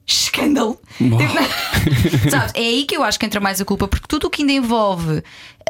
[0.06, 0.80] Escândalo!
[0.98, 1.18] Tipo,
[2.30, 4.42] Sabes, é aí que eu acho que entra mais a culpa, porque tudo o que
[4.42, 5.24] ainda envolve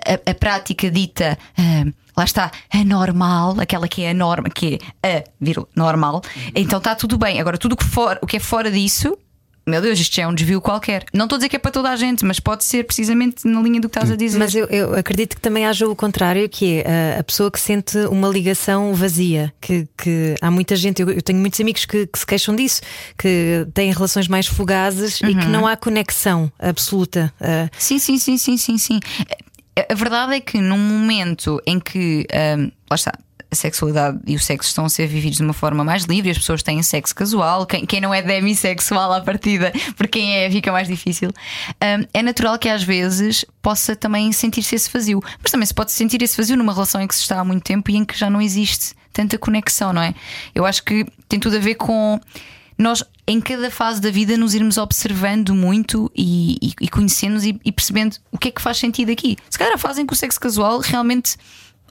[0.05, 4.79] a, a prática dita, ah, lá está, a normal, aquela que é a norma, que
[5.01, 6.21] é a vírgula, normal,
[6.55, 7.39] então está tudo bem.
[7.39, 9.17] Agora, tudo o que, for, o que é fora disso,
[9.65, 11.05] meu Deus, isto já é um desvio qualquer.
[11.13, 13.61] Não estou a dizer que é para toda a gente, mas pode ser precisamente na
[13.61, 14.37] linha do que estás a dizer.
[14.37, 17.59] Mas eu, eu acredito que também haja o contrário, que é a, a pessoa que
[17.59, 19.53] sente uma ligação vazia.
[19.61, 22.81] Que, que há muita gente, eu, eu tenho muitos amigos que, que se queixam disso,
[23.17, 27.33] que têm relações mais fugazes e que não há conexão absoluta.
[27.39, 28.99] Uh, Sim, sim, sim, sim, sim, sim.
[29.89, 33.13] A- verdade é que num momento em que ahm, lá está.
[33.53, 36.39] A sexualidade e o sexo estão a ser vividos de uma forma mais livre, as
[36.39, 37.67] pessoas têm sexo casual.
[37.67, 41.29] Quem, quem não é demissexual à partida, porque quem é fica mais difícil.
[41.79, 45.91] ahm, é natural que às vezes possa também sentir-se esse vazio, mas também se pode
[45.91, 48.17] sentir esse vazio numa relação em que se está há muito tempo e em que
[48.17, 50.15] já não existe tanta conexão, não é?
[50.55, 52.19] Eu acho que tem tudo a ver com
[52.77, 57.59] nós em cada fase da vida nos irmos observando muito e, e, e conhecendo-nos e,
[57.63, 59.37] e percebendo o que é que faz sentido aqui.
[59.49, 61.37] Se calhar a fase em que o sexo casual realmente,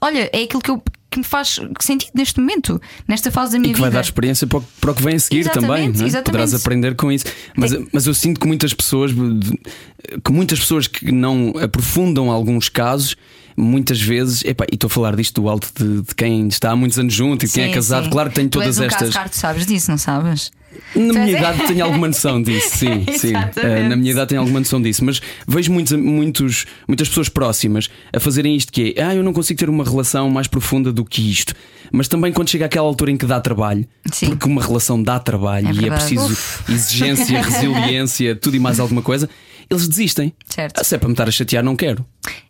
[0.03, 3.71] olha, é aquilo que, eu, que me faz sentido neste momento, nesta fase da minha
[3.71, 3.99] E que vai vida.
[3.99, 5.85] dar experiência para o, para o que vem a seguir Exatamente, também.
[5.85, 5.89] é?
[6.07, 6.23] exatamente.
[6.25, 7.25] Poderás aprender com isso.
[7.55, 13.15] Mas, mas eu sinto que muitas pessoas, que muitas pessoas que não aprofundam alguns casos,
[13.55, 16.75] muitas vezes, epá, e estou a falar disto do alto de, de quem está há
[16.75, 18.09] muitos anos junto e de quem é casado, sim.
[18.09, 18.99] claro que tem Tu todas és um estas.
[19.09, 20.51] Caso raro, tu sabes disso, não sabes?
[20.95, 23.33] Na minha idade tenho alguma noção disso, sim, sim.
[23.55, 27.89] Eh, na minha idade tenho alguma noção disso, mas vejo muitos, muitos, muitas pessoas próximas
[28.11, 31.03] a fazerem isto que é, ah, eu não consigo ter uma relação mais profunda do
[31.03, 31.53] que isto.
[31.91, 34.29] Mas também quando chega àquela altura em que dá trabalho, Sim.
[34.29, 36.35] porque uma relação dá trabalho É e é preciso
[36.67, 39.29] exigência, resiliência, tudo e mais alguma coisa,
[39.69, 40.33] eles desistem.
[40.47, 40.79] Certo.
[40.79, 42.05] Ah, se é para me estar a chatear, não quero.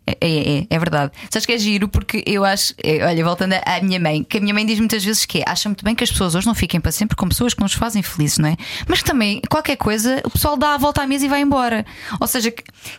[0.06, 1.12] É, é, é, é verdade.
[1.30, 4.40] Sabes que é giro porque eu acho, é, olha, voltando à minha mãe, que a
[4.40, 6.54] minha mãe diz muitas vezes que é, acha muito bem que as pessoas hoje não
[6.54, 8.56] fiquem para sempre com pessoas que nos fazem felizes, não é?
[8.86, 11.84] Mas também, qualquer coisa, o pessoal dá a volta à mesa e vai embora.
[12.20, 12.52] Ou seja,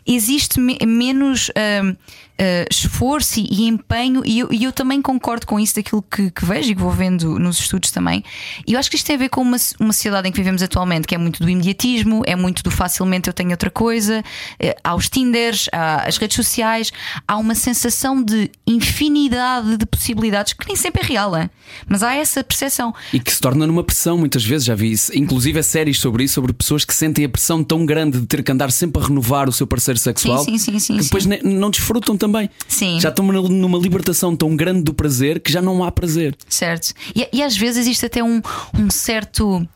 [0.06, 1.49] existe me- menos
[1.84, 1.95] hum,
[2.39, 6.32] uh, esforço e, e empenho, e eu, e eu também concordo com isso daquilo que,
[6.32, 8.24] que vejo e que vou vendo nos estudos também.
[8.67, 10.62] E eu acho que isto tem a ver com uma, uma sociedade em que vivemos
[10.62, 14.24] atualmente, que é muito do imediatismo, é muito do facilmente eu tenho outra coisa,
[14.60, 16.91] eh, há os Tinders, há as redes sociais,
[17.28, 21.50] há uma sensação de infinidade de possibilidades que nem sempre é real, é?
[21.88, 22.93] mas há essa percepção.
[23.13, 25.15] E que se torna numa pressão, muitas vezes, já vi isso.
[25.17, 28.43] Inclusive, é séries sobre isso, sobre pessoas que sentem a pressão tão grande de ter
[28.43, 31.69] que andar sempre a renovar o seu parceiro sexual sim, sim, sim, que depois não
[31.69, 32.49] desfrutam também.
[32.67, 32.99] Sim.
[32.99, 36.35] Já estão numa- libertação tão grande do prazer que já não há prazer.
[36.49, 36.93] Certo.
[37.15, 38.41] E, e às vezes existe até um,
[38.77, 39.67] um certo.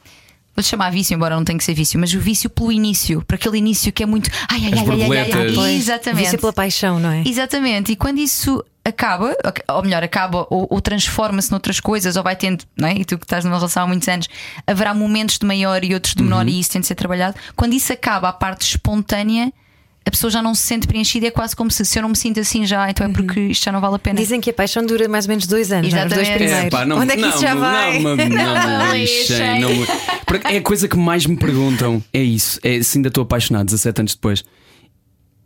[0.55, 3.35] Vou chamar vício, embora não tenha que ser vício, mas o vício pelo início, para
[3.35, 4.29] aquele início que é muito.
[4.49, 5.75] Ai, ai, As ai, ai, ai, ai, ai.
[5.75, 6.23] Exatamente.
[6.23, 7.23] Vício pela paixão, não é?
[7.25, 9.33] Exatamente, e quando isso acaba,
[9.69, 12.95] ou melhor, acaba ou, ou transforma-se noutras coisas, ou vai tendo, não é?
[12.95, 14.27] E tu que estás numa relação há muitos anos,
[14.67, 16.49] haverá momentos de maior e outros de menor, Uhum.
[16.51, 17.37] e isso tem de ser trabalhado.
[17.55, 19.53] Quando isso acaba, a parte espontânea,
[20.09, 22.17] a pessoa já não se sente preenchida, é quase como se se eu não me
[22.17, 24.19] sinto assim já, então é porque isto já não vale a pena.
[24.19, 26.05] Dizem que a paixão dura mais ou menos dois anos, não é?
[26.05, 26.47] os dois Exatamente.
[26.49, 26.69] primeiros.
[26.69, 27.99] pá, não, Onde é que não, isso já não, vai?
[27.99, 29.69] Não, não, Não me lixem, não
[30.51, 32.03] É a coisa que mais me perguntam.
[32.11, 32.59] É isso.
[32.63, 34.43] É se ainda estou apaixonado 17 anos depois.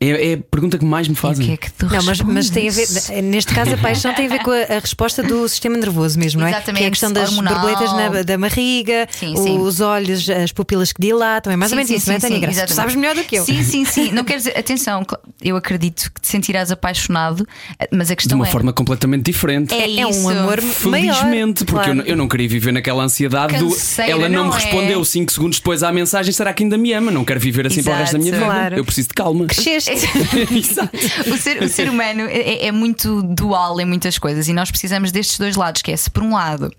[0.04, 1.46] É, é a pergunta que mais me o fazem.
[1.48, 2.88] que é que tu Não, mas, mas tem a ver,
[3.24, 6.42] neste caso, a paixão tem a ver com a, a resposta do sistema nervoso mesmo,
[6.42, 6.52] não é?
[6.52, 7.54] Exatamente, Que é a questão das hormonal.
[7.54, 9.58] borboletas na, da barriga, Sim, sim.
[9.60, 12.20] os olhos, as pupilas que dilatam, é mais ou Sim, menos sim, isso, não é,
[12.20, 12.66] sim, Tânia Graça?
[12.68, 13.46] Tu sabes melhor do que eu.
[13.46, 14.12] Sim, sim, sim.
[14.14, 15.06] Não quer dizer, atenção,
[15.42, 17.48] eu acredito que te sentirás apaixonado,
[17.92, 18.52] mas a De questão uma é.
[18.52, 19.74] forma completamente diferente.
[19.74, 20.30] É É um isso.
[20.30, 20.62] amor maior.
[20.62, 21.96] Felizmente, porque eu, claro.
[21.96, 23.70] não, eu não queria viver naquela ansiedade do.
[23.70, 24.60] Canseira, Ela não, não me é?
[24.60, 27.12] respondeu 5 segundos depois à mensagem, será que ainda me ama?
[27.12, 28.44] Não quero viver assim para o resto da minha Exato.
[28.46, 28.54] vida.
[28.60, 28.76] Claro.
[28.78, 29.46] Eu preciso de calma.
[29.46, 29.93] Cresceste.
[31.34, 35.12] O, ser, o ser humano é, é muito dual em muitas coisas e nós precisamos
[35.12, 36.72] destes dois lados, que é se por um lado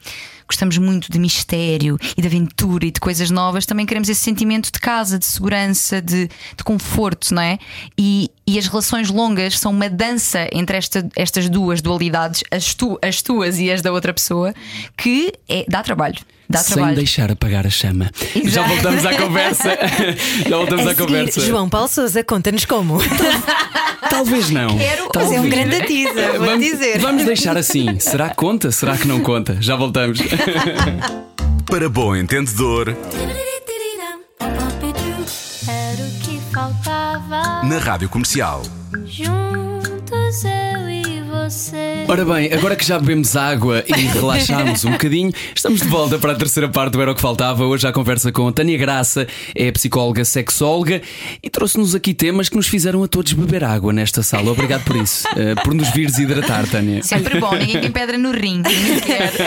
[0.49, 4.71] gostamos muito de mistério e de aventura e de coisas novas, também queremos esse sentimento
[4.73, 7.59] de casa, de segurança, de, de conforto, não é?
[7.99, 12.99] E, e as relações longas são uma dança entre esta- estas duas dualidades, as, tu-
[13.03, 14.53] as tuas e as da outra pessoa,
[14.97, 16.17] que é, dá trabalho.
[16.49, 16.97] Dá Sem trabalho.
[16.97, 18.11] deixar apagar a chama.
[18.37, 18.51] Exato.
[18.51, 19.79] Já voltamos à conversa.
[20.47, 21.41] Já voltamos A à seguir, conversa.
[21.41, 22.99] João Paulo Souza, conta-nos como.
[24.11, 24.77] Talvez não.
[24.77, 25.55] Quero Mas é um Talvez.
[25.55, 26.99] grande teaser, vou Vamos, dizer.
[27.01, 27.99] vamos deixar assim.
[27.99, 28.71] Será que conta?
[28.71, 29.57] Será que não conta?
[29.61, 30.19] Já voltamos.
[31.67, 32.89] Para bom entendedor,
[35.69, 37.63] Era o que faltava.
[37.65, 38.63] na Rádio Comercial.
[39.07, 40.94] Juntos eu e
[41.49, 42.05] você.
[42.09, 46.33] Ora bem, agora que já bebemos água e relaxámos um bocadinho, estamos de volta para
[46.33, 47.65] a terceira parte do Era o que Faltava.
[47.67, 51.03] Hoje a conversa com a Tânia Graça, é psicóloga sexóloga
[51.43, 54.51] e trouxe-nos aqui temas que nos fizeram a todos beber água nesta sala.
[54.53, 57.03] Obrigado por isso, eh, por nos vires hidratar, Tânia.
[57.03, 58.63] Sempre bom, ninguém tem pedra no rim.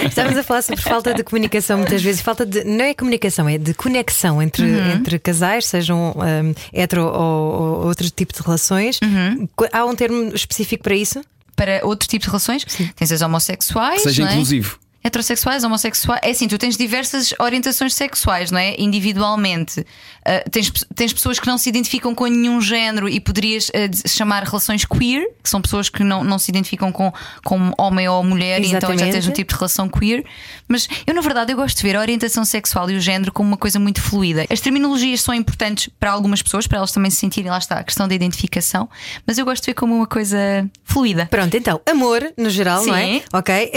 [0.08, 3.58] Estamos a falar sobre falta de comunicação muitas vezes, falta de não é comunicação, é
[3.58, 4.92] de conexão entre, Uhum.
[4.92, 9.00] entre casais, sejam um, hetero ou, ou outro tipo de relações.
[9.02, 9.48] Uhum.
[9.72, 11.22] Há um termo específico para isso?
[11.58, 12.64] Para outro tipo de relações.
[12.96, 14.04] Tens as homossexuais.
[14.04, 14.32] Que seja é?
[14.32, 14.80] inclusivo.
[15.08, 16.22] Heterossexuais, homossexuais.
[16.24, 18.76] É assim, tu tens diversas orientações sexuais, não é?
[18.78, 19.80] Individualmente.
[19.80, 24.44] Uh, tens, tens pessoas que não se identificam com nenhum género e poderias uh, chamar
[24.44, 27.12] relações queer, que são pessoas que não, não se identificam com,
[27.44, 30.26] com homem ou mulher, e então já tens um tipo de relação queer.
[30.68, 33.48] Mas eu, na verdade, eu gosto de ver a orientação sexual e o género como
[33.48, 34.46] uma coisa muito fluida.
[34.50, 37.84] As terminologias são importantes para algumas pessoas, para elas também se sentirem, lá está, a
[37.84, 38.90] questão da identificação,
[39.26, 40.38] mas eu gosto de ver como uma coisa
[40.84, 41.26] fluida.
[41.28, 42.90] Pronto, então, amor no geral, Sim.
[42.90, 43.22] não é?
[43.34, 43.72] Ok.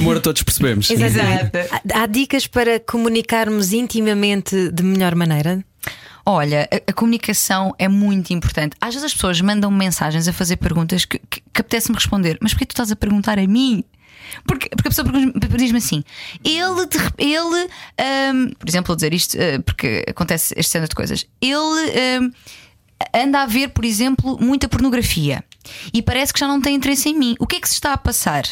[0.00, 0.42] Amor a todos
[0.76, 0.90] percebemos.
[0.90, 1.58] Exato.
[1.94, 5.64] Há dicas para comunicarmos intimamente de melhor maneira?
[6.24, 8.76] Olha, a, a, comunicação é muito importante.
[8.80, 12.52] Às vezes as pessoas mandam mensagens a fazer perguntas que, que, que apetece-me responder, mas
[12.52, 13.84] porquê tu estás a perguntar a mim?
[14.46, 15.08] Porque, porque a pessoa
[15.56, 16.04] diz-me assim:
[16.44, 17.68] ele, ele
[18.32, 21.26] um, por exemplo, vou dizer isto uh, porque acontece este cena de coisas.
[21.40, 22.32] Ele um,
[23.14, 25.42] anda a ver, por exemplo, muita pornografia
[25.92, 27.34] e parece que já não tem interesse em mim.
[27.38, 28.44] O que é que se está a passar?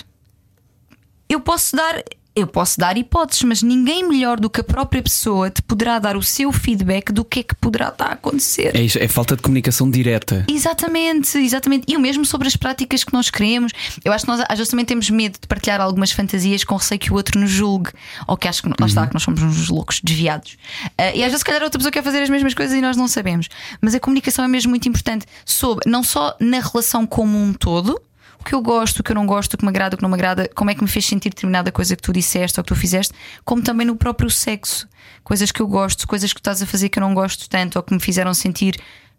[1.29, 2.03] Eu posso dar
[2.39, 6.17] eu posso dar hipóteses, mas ninguém melhor do que a própria pessoa te poderá dar
[6.17, 8.77] o seu feedback do que é que poderá estar a acontecer.
[8.77, 10.45] É, isso, é falta de comunicação direta.
[10.49, 11.85] Exatamente, exatamente.
[11.89, 13.73] E o mesmo sobre as práticas que nós queremos.
[14.05, 17.01] Eu acho que nós às vezes também temos medo de partilhar algumas fantasias com receio
[17.01, 17.91] que o outro nos julgue.
[18.29, 18.87] Ou que acho que lá uhum.
[18.87, 20.53] está, que nós somos uns loucos desviados.
[20.93, 22.97] Uh, e às vezes, se calhar, outra pessoa quer fazer as mesmas coisas e nós
[22.97, 23.49] não sabemos.
[23.81, 28.01] Mas a comunicação é mesmo muito importante sobre não só na relação como um todo
[28.41, 30.03] o que eu gosto, o que eu não gosto, o que me agrada, o que
[30.03, 32.65] não me agrada, como é que me fez sentir determinada coisa que tu disseste ou
[32.65, 33.13] que tu fizeste,
[33.45, 34.89] como também no próprio sexo.
[35.25, 37.77] Coisas que eu gosto, coisas que tu estás a fazer que eu não gosto tanto
[37.77, 38.77] ou que me fizeram sentir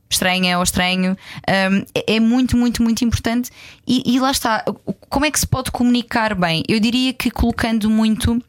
[0.10, 1.16] estranha ou estranho.
[1.48, 3.52] Um, é, é muito, muito, muito importante.
[3.88, 4.66] E, e lá está.
[5.10, 6.64] Como é que se pode comunicar bem?
[6.68, 8.42] Eu diria que colocando muito,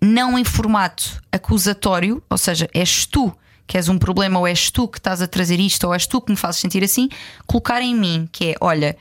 [0.00, 3.34] não em formato acusatório, ou seja, és tu
[3.64, 6.20] que és um problema, ou és tu que estás a trazer isto, ou és tu
[6.20, 7.08] que me fazes sentir assim,
[7.46, 8.98] colocar em mim, que é, olha,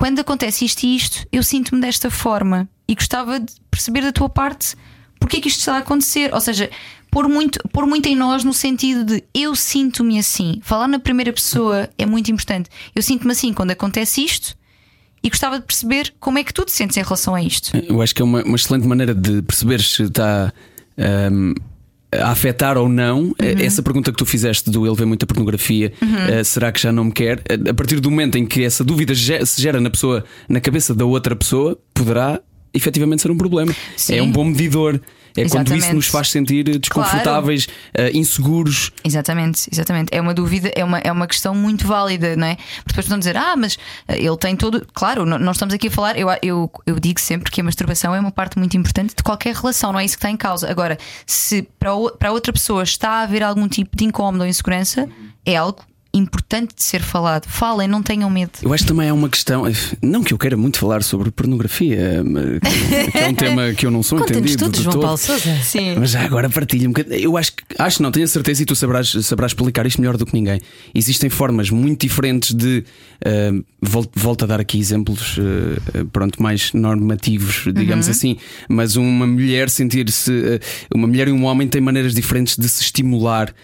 [0.00, 4.30] quando acontece isto e isto, eu sinto-me desta forma e gostava de perceber da tua
[4.30, 4.74] parte
[5.18, 6.32] porque é que isto está a acontecer.
[6.32, 6.70] Ou seja,
[7.10, 10.58] pôr muito, pôr muito em nós no sentido de eu sinto-me assim.
[10.62, 12.70] Falar na primeira pessoa é muito importante.
[12.94, 14.56] Eu sinto-me assim quando acontece isto
[15.22, 17.76] e gostava de perceber como é que tu te sentes em relação a isto.
[17.76, 20.50] Eu acho que é uma, uma excelente maneira de perceber se está.
[21.30, 21.52] Um,
[22.12, 23.34] a afetar ou não, uhum.
[23.58, 26.40] essa pergunta que tu fizeste do ele vê muita pornografia, uhum.
[26.40, 27.40] uh, será que já não me quer?
[27.68, 31.04] A partir do momento em que essa dúvida se gera na pessoa, na cabeça da
[31.04, 32.40] outra pessoa, poderá
[32.74, 33.74] efetivamente ser um problema.
[33.96, 34.16] Sim.
[34.16, 35.00] É um bom medidor.
[35.36, 35.70] É exatamente.
[35.70, 38.12] quando isso nos faz sentir desconfortáveis, claro.
[38.12, 38.92] uh, inseguros.
[39.04, 40.08] Exatamente, exatamente.
[40.12, 42.56] É uma dúvida, é uma, é uma questão muito válida, não é?
[42.56, 43.78] Porque depois vão dizer, ah, mas
[44.08, 44.86] eh, ele tem todo.
[44.92, 48.20] Claro, nós estamos aqui a falar, eu, eu, eu digo sempre que a masturbação é
[48.20, 50.70] uma parte muito importante de qualquer relação, não é isso que está em causa.
[50.70, 55.08] Agora, se para, para outra pessoa está a haver algum tipo de incómodo ou insegurança,
[55.44, 57.46] é algo importante de ser falado.
[57.46, 58.52] Falem, não tenham medo.
[58.62, 59.64] Eu acho que também é uma questão,
[60.02, 62.22] não que eu queira muito falar sobre pornografia,
[63.12, 64.64] que é um tema que eu não sou entendido.
[64.64, 65.02] Tudo, de João todo.
[65.02, 65.56] Paulo Sousa.
[65.62, 65.96] Sim.
[65.98, 67.20] Mas já agora partilha um bocadinho.
[67.20, 70.16] Eu acho que acho não, tenho a certeza e tu sabrás, sabrás explicar isto melhor
[70.16, 70.60] do que ninguém.
[70.94, 72.84] Existem formas muito diferentes de
[73.24, 78.12] uh, volto, volto a dar aqui exemplos uh, pronto, mais normativos, digamos uhum.
[78.12, 78.36] assim,
[78.68, 80.60] mas uma mulher sentir-se uh,
[80.94, 83.54] uma mulher e um homem têm maneiras diferentes de se estimular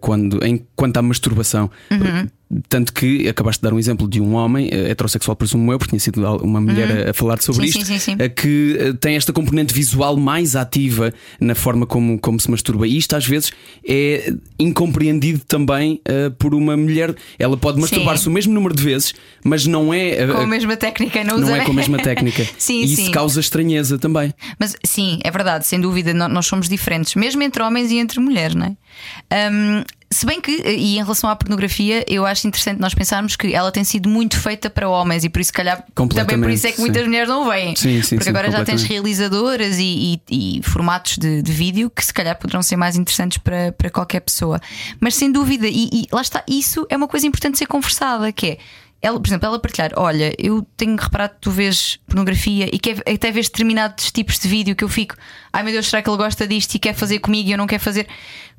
[0.00, 1.70] quando, em, quanto à masturbação.
[1.90, 2.30] Uhum.
[2.68, 5.90] Tanto que acabaste de dar um exemplo de um homem eh, heterossexual, presumo eu, porque
[5.90, 7.10] tinha sido uma mulher uhum.
[7.10, 10.56] a, falar sobre sim, isto, sim, sim, eh, que eh, tem esta componente visual mais
[10.56, 12.88] ativa na forma como, como se masturba.
[12.88, 13.52] E isto às vezes
[13.86, 17.14] é incompreendido também uh, por uma mulher.
[17.38, 20.26] Ela pode masturbar-se o mesmo número de vezes, mas não é.
[20.26, 22.44] Uh, com a mesma técnica, não, não é com a mesma técnica.
[22.58, 24.34] sim, e isso causa estranheza também.
[24.58, 28.56] Mas sim, é verdade, sem dúvida, nós somos diferentes, mesmo entre homens e entre mulheres,
[28.56, 29.50] não é?
[29.52, 33.54] Um, se bem que, e em relação à pornografia, eu acho interessante nós pensarmos que
[33.54, 36.72] ela tem sido muito feita para homens e por isso, calhar, também por isso é
[36.72, 37.08] que muitas sim.
[37.08, 37.76] mulheres não veem.
[37.76, 42.04] Sim, sim, Porque agora já tens realizadoras e, e, e formatos de, de, vídeo que
[42.04, 44.60] se calhar poderão ser mais interessantes para, para qualquer pessoa.
[45.00, 48.32] Mas sem dúvida, e, e lá está, isso é uma coisa importante de ser conversada,
[48.32, 48.58] que é
[49.02, 52.90] ela, por exemplo, ela partilhar: Olha, eu tenho reparado que tu vês pornografia e que
[52.90, 55.16] até vês determinados tipos de vídeo que eu fico,
[55.52, 57.66] ai meu Deus, será que ele gosta disto e quer fazer comigo e eu não
[57.66, 58.06] quero fazer?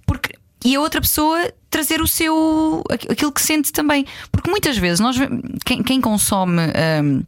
[0.05, 0.33] Porque
[0.63, 4.05] e a outra pessoa trazer o seu aquilo que sente também.
[4.31, 5.17] Porque muitas vezes nós
[5.65, 6.59] quem, quem consome
[7.03, 7.23] um,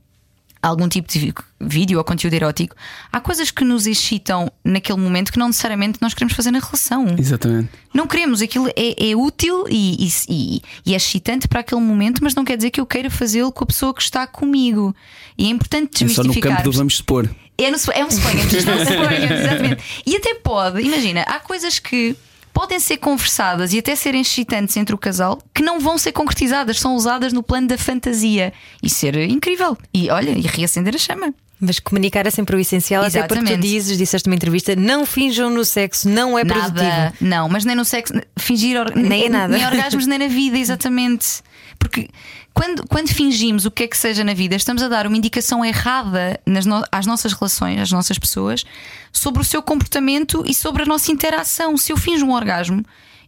[0.64, 2.74] algum tipo de vídeo ou conteúdo erótico,
[3.12, 7.16] há coisas que nos excitam naquele momento que não necessariamente nós queremos fazer na relação.
[7.20, 7.70] Exatamente.
[7.94, 12.34] Não queremos, aquilo é, é útil e, e, e, é excitante para aquele momento, mas
[12.34, 14.96] não quer dizer que eu queira fazê-lo com a pessoa que está comigo.
[15.38, 16.30] E é importante desmistificar.
[16.30, 17.30] É só no campo do vamos supor.
[17.58, 19.84] É, no, é um suponhamos, exatamente.
[20.06, 22.16] E até pode, imagina, há coisas que
[22.54, 26.80] podem ser conversadas e até serem excitantes entre o casal que não vão ser concretizadas,
[26.80, 29.78] são usadas no plano da fantasia e ser incrível.
[29.94, 31.34] E olha, e reacender a chama.
[31.66, 33.62] Mas comunicar é sempre o essencial, até porque tu Exatamente.
[33.62, 36.84] dizes, disseste numa entrevista, não finjam no sexo, não é produtivo.
[36.84, 39.56] Nada, não, mas nem no sexo, fingir or- Nem é nada.
[39.56, 41.42] nem orgasmos, nem na vida, exatamente.
[41.80, 42.10] Porque
[42.54, 45.64] quando, quando fingimos o que é que seja na vida, estamos a dar uma indicação
[45.64, 48.66] errada nas no- às nossas relações, às nossas pessoas,
[49.12, 51.78] sobre o seu comportamento e sobre a nossa interação.
[51.78, 52.84] Se eu finjo um orgasmo,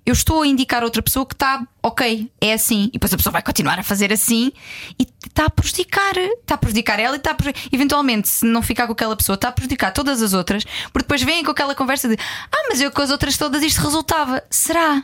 [0.05, 3.17] eu estou a indicar a outra pessoa que está ok, é assim, e depois a
[3.17, 4.51] pessoa vai continuar a fazer assim
[4.99, 8.61] e está a prejudicar, está a prejudicar ela e está a prejudicar, eventualmente, se não
[8.61, 11.73] ficar com aquela pessoa, está a prejudicar todas as outras, porque depois vêm com aquela
[11.73, 14.43] conversa de ah, mas eu com as outras todas isto resultava.
[14.49, 15.03] Será?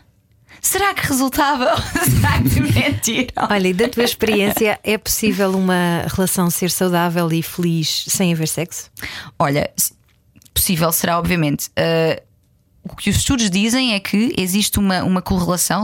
[0.61, 1.75] Será que resultava?
[2.05, 3.47] Será que me mentiram?
[3.49, 8.47] Olha, e da tua experiência, é possível uma relação ser saudável e feliz sem haver
[8.47, 8.91] sexo?
[9.39, 9.71] Olha,
[10.53, 11.69] possível será, obviamente.
[11.69, 12.21] Uh,
[12.83, 15.83] o que os estudos dizem é que existe uma, uma correlação,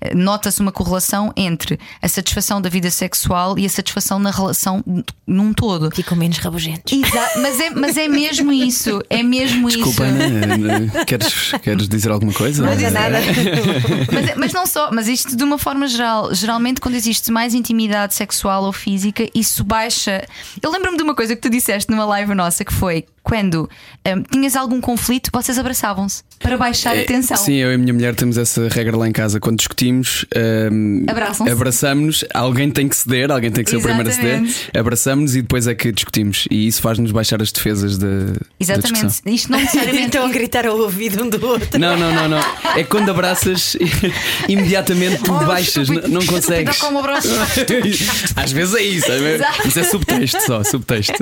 [0.00, 4.84] eh, nota-se uma correlação entre a satisfação da vida sexual e a satisfação na relação
[5.26, 5.90] num todo.
[5.94, 6.92] Ficam menos rabugentos.
[6.92, 9.00] Exa- mas, é, mas é mesmo isso.
[9.08, 10.14] É mesmo Desculpa, isso.
[10.22, 12.62] Ana, Ana, queres, queres dizer alguma coisa?
[12.62, 13.16] Não é nada.
[14.12, 16.34] Mas, mas não só, mas isto de uma forma geral.
[16.34, 20.26] Geralmente, quando existe mais intimidade sexual ou física, isso baixa.
[20.62, 23.68] Eu lembro-me de uma coisa que tu disseste numa live nossa que foi quando
[24.06, 27.34] hum, tinhas algum conflito, vocês abraçavam-se para baixar a tensão.
[27.36, 29.40] É, Sim, eu e a minha mulher temos essa regra lá em casa.
[29.40, 30.24] Quando discutimos,
[30.70, 31.52] hum, Abraçam-se.
[31.52, 34.78] abraçamos, alguém tem que ceder, alguém tem que ser o primeiro a ceder, Exatamente.
[34.78, 36.46] abraçamos e depois é que discutimos.
[36.50, 38.92] E isso faz-nos baixar as defesas da, da Exatamente.
[38.92, 39.32] discussão.
[39.34, 40.06] Isto não necessariamente.
[40.06, 41.78] Estão a gritar ao ouvido um do outro.
[41.78, 42.40] Não, não, não, não.
[42.76, 43.76] É quando abraças,
[44.48, 46.78] imediatamente tu Oh, baixas, estúpido, não, não consegues.
[46.78, 47.28] com o braço.
[48.36, 49.68] Às vezes é isso, vezes- Exato.
[49.68, 51.14] isso é subtexto só, subtexto.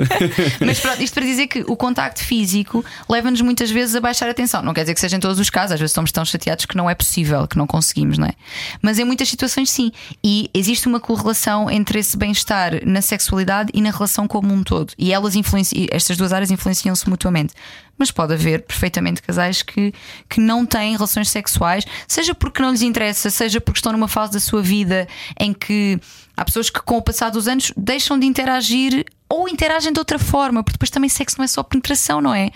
[0.65, 4.33] Mas pronto, isto para dizer que o contacto físico leva-nos muitas vezes a baixar a
[4.33, 4.61] tensão.
[4.61, 6.75] Não quer dizer que seja em todos os casos, às vezes estamos tão chateados que
[6.75, 8.33] não é possível, que não conseguimos, não é?
[8.81, 9.91] Mas em muitas situações sim.
[10.23, 14.93] E existe uma correlação entre esse bem-estar na sexualidade e na relação como um todo.
[14.97, 17.53] E elas influenciam, estas duas áreas influenciam-se mutuamente.
[17.97, 19.93] Mas pode haver perfeitamente casais que,
[20.29, 24.33] que não têm relações sexuais, seja porque não lhes interessa, seja porque estão numa fase
[24.33, 25.07] da sua vida
[25.39, 25.97] em que
[26.35, 29.05] há pessoas que, com o passar dos anos, deixam de interagir
[29.41, 32.51] ou interagem de outra forma, porque depois também sexo não é só penetração, não é?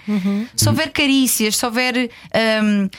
[0.56, 2.10] Se houver carícias, se houver.
[2.64, 2.90] hum,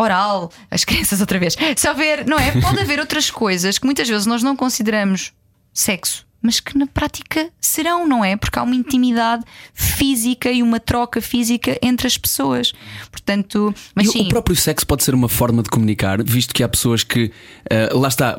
[0.00, 1.56] Oral, as crianças outra vez.
[1.76, 2.52] Se houver, não é?
[2.62, 5.32] Pode haver outras coisas que muitas vezes nós não consideramos
[5.74, 8.36] sexo, mas que na prática serão, não é?
[8.36, 9.42] Porque há uma intimidade
[9.74, 12.72] física e uma troca física entre as pessoas.
[13.10, 14.26] Portanto, mas E o- sim.
[14.26, 17.32] o próprio sexo pode ser uma forma de comunicar, visto que há pessoas que,
[17.68, 18.38] ah, lá está,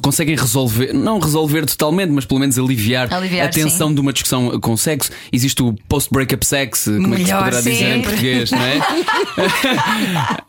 [0.00, 3.94] conseguem resolver, não resolver totalmente, mas pelo menos aliviar, Aliviar, a tensão sim.
[3.94, 5.10] de uma discussão com sexo.
[5.32, 8.80] Existe o post-breakup sex, como é que se Melhor poderá dizer em português, não é?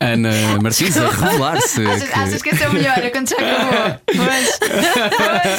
[0.00, 0.30] Ana
[0.62, 1.84] Martins a revelar-se.
[1.86, 2.98] Achas, que- achas que esse é o melhor?
[2.98, 4.00] É quando já acabou.
[4.16, 4.48] Mas,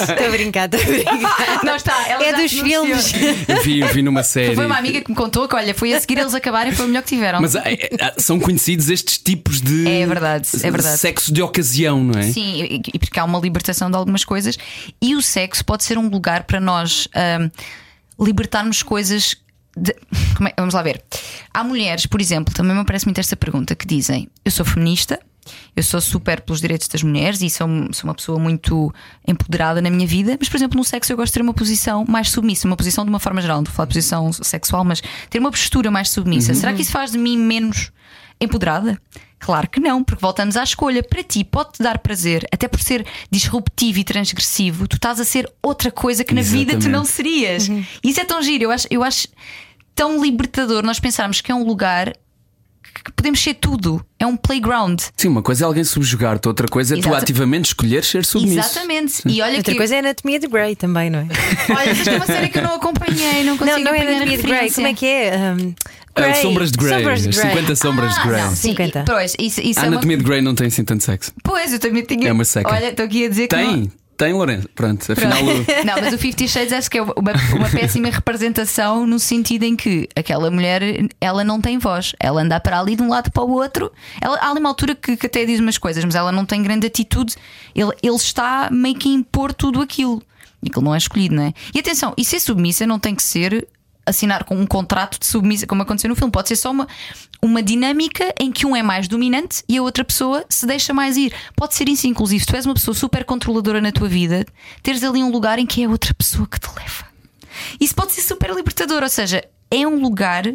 [0.09, 1.63] Estou a brincar, estou a brincar.
[1.63, 2.07] não está.
[2.07, 3.13] Ela É já dos filmes.
[3.47, 4.55] Eu vi, eu vi numa série.
[4.55, 6.87] Foi uma amiga que me contou que, olha, foi a seguir eles acabarem, foi o
[6.87, 7.41] melhor que tiveram.
[7.41, 7.63] Mas ah,
[8.01, 10.97] ah, são conhecidos estes tipos de É verdade, é verdade.
[10.97, 12.23] sexo de ocasião, não é?
[12.31, 14.57] Sim, e, porque há uma libertação de algumas coisas
[15.01, 17.49] e o sexo pode ser um lugar para nós ahm,
[18.19, 19.35] libertarmos coisas.
[19.77, 19.95] de-
[20.35, 21.03] como é- vamos lá ver.
[21.53, 25.19] Há mulheres, por exemplo, também me parece muito esta pergunta que dizem: Eu sou feminista,
[25.75, 28.93] eu sou super pelos direitos das mulheres e sou, sou uma pessoa muito
[29.27, 32.03] empoderada na minha vida, mas, por exemplo, no sexo eu gosto de ter uma posição
[32.07, 35.01] mais submissa, uma posição de uma forma geral, não a falar de posição sexual, mas
[35.29, 36.53] ter uma postura mais submissa.
[36.53, 37.91] Será que isso faz de mim menos
[38.41, 38.99] empoderada?
[39.39, 41.01] Claro que não, porque voltamos à escolha.
[41.01, 45.49] Para ti pode-te dar prazer, até por ser disruptivo e transgressivo, tu estás a ser
[45.63, 47.69] outra coisa que na vida tu não serias.
[48.03, 49.27] Isso é tão giro, eu acho, eu acho
[49.95, 52.13] tão libertador nós pensarmos que é um lugar
[53.03, 54.99] que podemos ser tudo, é um playground.
[55.15, 57.23] Sim, uma coisa é alguém subjugar-te, outra coisa é tu Exato.
[57.23, 58.59] ativamente escolher ser submisso.
[58.59, 59.21] Exatamente.
[59.25, 61.27] E olha Outra que coisa é a Anatomia de Grey também, não é?
[61.75, 64.37] olha, isto é uma série que eu não acompanhei, não consigo Não, não é Anatomia
[64.37, 64.71] de Grey.
[64.71, 65.55] Como é que é?
[65.57, 65.73] Um,
[66.27, 66.41] Grey.
[66.41, 67.49] sombras de Grey, Sombras de as Grey.
[67.51, 68.41] 50 sombras de Ah, Grey.
[68.41, 69.03] não, sim, 50.
[69.05, 69.93] Pois, isso, isso A é uma...
[69.95, 71.31] anatomia de Grey não tem assim tanto sexo.
[71.43, 72.29] Pois, eu também tinha.
[72.29, 72.69] É uma seca.
[72.71, 73.55] Olha, estou aqui a dizer que.
[73.55, 74.67] não- Tem, tem, Lourenço.
[74.75, 75.37] Pronto, afinal.
[75.37, 75.71] Pronto.
[75.71, 77.13] o- Não, mas o Fifty Shades acho que é uma,
[77.55, 80.81] uma péssima representação no sentido em que aquela mulher
[81.21, 83.91] ela não tem voz, ela anda para ali de um lado para o outro.
[84.21, 86.61] Ela, há ali uma altura que, que até diz umas coisas, mas ela não tem
[86.61, 87.35] grande atitude.
[87.73, 90.21] Ele, ele está meio que a impor tudo aquilo.
[90.61, 91.53] E aquilo não é escolhido, não é?
[91.73, 93.65] E atenção, e ser submissa não tem que ser
[94.09, 96.31] assinar com um contrato de submissa, como aconteceu no filme.
[96.31, 96.87] Pode ser só uma,
[97.41, 101.17] uma dinâmica em que um é mais dominante e a outra pessoa se deixa mais
[101.17, 101.33] ir.
[101.55, 102.41] Pode ser isso, inclusive.
[102.41, 104.45] Se tu és uma pessoa super controladora na tua vida,
[104.83, 107.05] teres ali um lugar em que é outra pessoa que te leva.
[107.79, 110.45] Isso pode ser super libertador, ou seja, é um lugar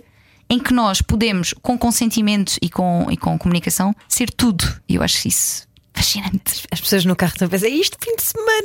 [0.48, 4.64] em que nós podemos, com consentimento e com, e com comunicação, ser tudo.
[4.88, 6.64] E eu acho isso fascinante.
[6.70, 8.64] As pessoas no carro estão a pensar, isto fim de semana.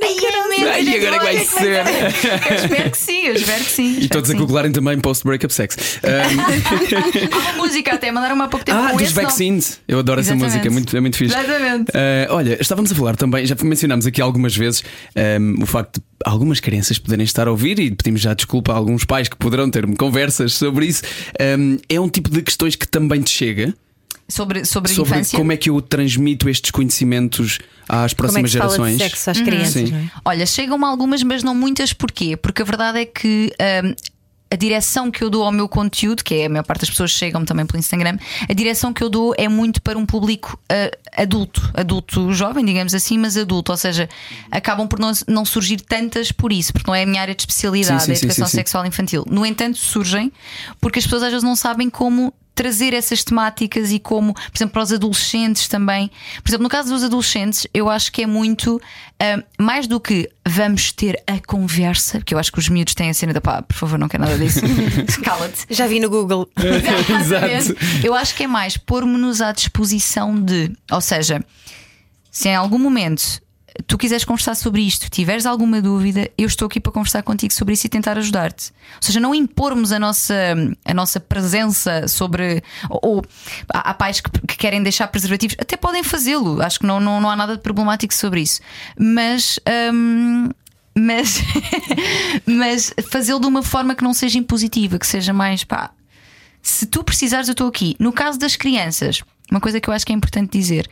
[0.71, 2.49] Ai, e agora é que vai ser?
[2.49, 3.99] Eu espero que sim, eu espero que sim.
[4.01, 5.99] E todos a googlarem também post-breakup sex.
[6.03, 9.79] Um, Há uma música até, mandaram-me há pouco tempo ah, com dos vaccines.
[9.87, 10.53] Eu adoro essa Exatamente.
[10.53, 11.37] música, é muito, é muito fixe.
[11.37, 11.91] Exatamente.
[11.93, 14.83] Ah, olha, estávamos a falar também, já mencionámos aqui algumas vezes
[15.39, 18.75] um, o facto de algumas crianças poderem estar a ouvir e pedimos já desculpa a
[18.75, 21.03] alguns pais que poderão ter conversas sobre isso.
[21.39, 23.73] Um, é um tipo de questões que também te chega
[24.29, 25.37] Sobre, sobre, a sobre infância.
[25.37, 28.97] como é que eu transmito estes conhecimentos às Como é que próximas se fala gerações.
[28.97, 29.91] de sexo às crianças, Sim.
[29.91, 30.11] não é?
[30.23, 31.91] Olha, chegam-me algumas, mas não muitas.
[31.93, 32.37] Porquê?
[32.37, 33.51] Porque a verdade é que.
[33.83, 33.95] hum,
[34.51, 37.11] a direção que eu dou ao meu conteúdo, que é a maior parte das pessoas
[37.11, 38.17] chegam também pelo Instagram,
[38.49, 40.89] a direção que eu dou é muito para um público ah,
[41.21, 44.09] adulto, adulto jovem, digamos assim, mas adulto, ou seja,
[44.49, 47.43] acabam por não, não surgir tantas por isso, porque não é a minha área de
[47.43, 48.57] especialidade, Sim, sim, a sim, educação sim, sim.
[48.57, 49.23] sexual infantil.
[49.29, 50.31] No entanto, surgem
[50.81, 54.73] porque as pessoas às vezes não sabem como trazer essas temáticas e como, por exemplo,
[54.73, 56.11] para os adolescentes também.
[56.43, 58.81] Por exemplo, no caso dos adolescentes, eu acho que é muito
[59.17, 63.09] ah, mais do que vamos ter a conversa, porque eu acho que os miúdos têm
[63.09, 64.59] a cena da pá, por favor, não quero nada disso.
[65.23, 65.67] Cala-te.
[65.69, 66.49] Já vi no Google.
[66.59, 67.77] Exato.
[68.03, 71.41] Eu acho que é mais pôr-me-nos à disposição de, ou seja,
[72.29, 73.41] se em algum momento
[73.87, 77.73] tu quiseres conversar sobre isto, tiveres alguma dúvida, eu estou aqui para conversar contigo sobre
[77.73, 78.71] isso e tentar ajudar-te.
[78.95, 80.35] Ou seja, não impormos a nossa,
[80.85, 82.63] a nossa presença sobre.
[82.89, 83.25] Ou, ou
[83.69, 87.29] há pais que, que querem deixar preservativos, até podem fazê-lo, acho que não, não, não
[87.29, 88.61] há nada de problemático sobre isso.
[88.97, 89.59] Mas.
[89.93, 90.49] hum,
[90.97, 91.41] mas,
[92.45, 95.91] mas fazê-lo de uma forma que não seja impositiva, que seja mais pá,
[96.61, 97.95] se tu precisares, eu estou aqui.
[97.99, 100.89] No caso das crianças, uma coisa que eu acho que é importante dizer: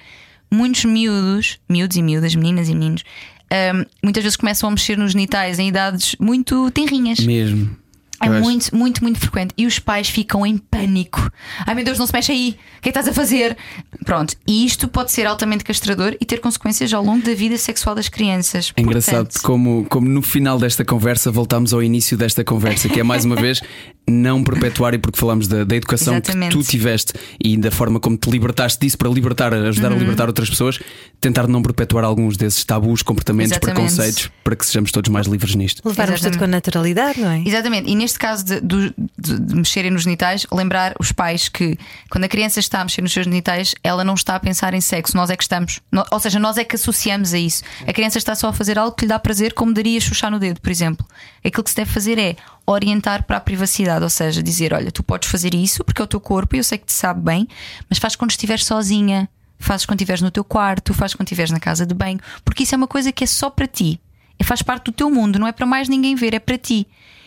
[0.52, 3.04] muitos miúdos, miúdos e miúdas, meninas e meninos,
[3.52, 7.20] hum, muitas vezes começam a mexer nos genitais em idades muito tenrinhas.
[7.20, 7.78] Mesmo.
[8.20, 8.44] É Eu acho.
[8.44, 9.54] muito, muito, muito frequente.
[9.56, 11.32] E os pais ficam em pânico.
[11.66, 12.58] Ai meu Deus, não se mexe aí.
[12.78, 13.56] O que é que estás a fazer?
[14.04, 14.36] Pronto.
[14.48, 18.10] E isto pode ser altamente castrador e ter consequências ao longo da vida sexual das
[18.10, 18.74] crianças.
[18.76, 23.00] É engraçado Portanto, como, como no final desta conversa voltamos ao início desta conversa, que
[23.00, 23.62] é mais uma vez
[24.10, 26.56] não perpetuar, e porque falamos da, da educação Exatamente.
[26.56, 29.98] que tu tiveste e da forma como te libertaste disso para libertar, ajudar Uhum.
[29.98, 30.80] a libertar outras pessoas,
[31.20, 33.76] tentar não perpetuar alguns desses tabus, comportamentos, Exatamente.
[33.76, 35.82] preconceitos, para que sejamos todos mais livres nisto.
[35.86, 37.42] Levarmos tudo com naturalidade, não é?
[37.46, 41.78] Exatamente, e neste caso de, de- de mexerem nos genitais, lembrar os pais que
[42.10, 44.80] quando a criança está a mexer nos seus genitais, ela não está a pensar em
[44.82, 45.82] sexo, nós é que estamos.
[45.92, 47.62] No- ou seja, nós é que associamos a isso.
[47.86, 50.40] A criança está só a fazer algo que lhe dá prazer, como daria chuchar no
[50.40, 51.06] dedo, por exemplo.
[51.44, 52.36] Aquilo que se deve fazer é
[52.68, 56.08] orientar para a privacidade, ou seja, dizer: olha, tu podes fazer isso porque é o
[56.08, 57.48] teu corpo e eu sei que te sabe bem,
[57.90, 59.30] mas faz quando estiveres sozinha.
[59.60, 62.76] Fazes quando estiveres no teu quarto, fazes quando estiveres na casa de banho, porque isso
[62.76, 64.00] é uma coisa que é só para ti.
[64.38, 66.86] É, faz parte do teu mundo, não é para mais ninguém ver, é para ti.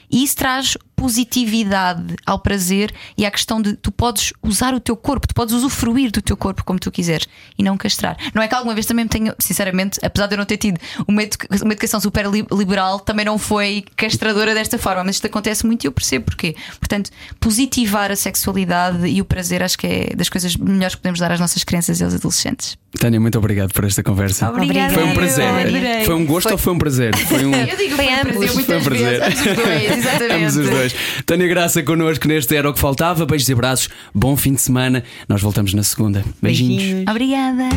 [0.09, 4.97] E isso traz positividade ao prazer e à questão de tu podes usar o teu
[4.97, 7.27] corpo, tu podes usufruir do teu corpo como tu quiseres
[7.59, 8.17] e não castrar.
[8.35, 10.79] Não é que alguma vez também me tenho, sinceramente, apesar de eu não ter tido
[11.07, 15.27] uma, educa- uma educação super li- liberal, também não foi castradora desta forma, mas isto
[15.27, 16.55] acontece muito e eu percebo porquê.
[16.79, 21.21] Portanto, positivar a sexualidade e o prazer acho que é das coisas melhores que podemos
[21.21, 22.77] dar às nossas crianças e aos adolescentes.
[22.99, 24.49] Tânia, muito obrigado por esta conversa.
[24.51, 24.93] Obrigada.
[24.95, 26.05] Foi um prazer.
[26.05, 27.17] Foi um gosto ou foi um prazer?
[27.17, 27.55] Foi um.
[27.55, 28.37] Eu digo Foi foi um ambos.
[28.37, 29.21] prazer Foi um muitas prazer.
[29.21, 31.23] vezes, ambos os dois, dois.
[31.27, 33.27] Tânia Graça connosco neste Era o que Faltava.
[33.27, 33.89] Beijos e abraços.
[34.15, 35.03] Bom fim de semana.
[35.29, 36.25] Nós voltamos na segunda.
[36.43, 37.05] Beijinhos.
[37.09, 37.69] Obrigada.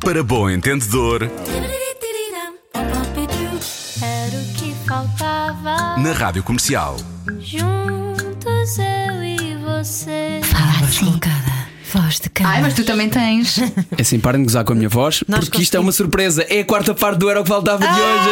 [0.00, 1.22] Para bom entendedor,
[4.02, 5.96] Era o que faltava.
[5.98, 6.96] na Rádio Comercial.
[7.38, 10.40] Juntos eu e você.
[10.80, 11.52] Voz colocada,
[11.92, 12.50] voz de cama.
[12.50, 13.58] Ai, mas tu também tens.
[13.96, 16.44] É assim, parem de gozar com a minha voz, Nós porque isto é uma surpresa.
[16.48, 18.28] É a quarta parte do Era o que Faltava de hoje.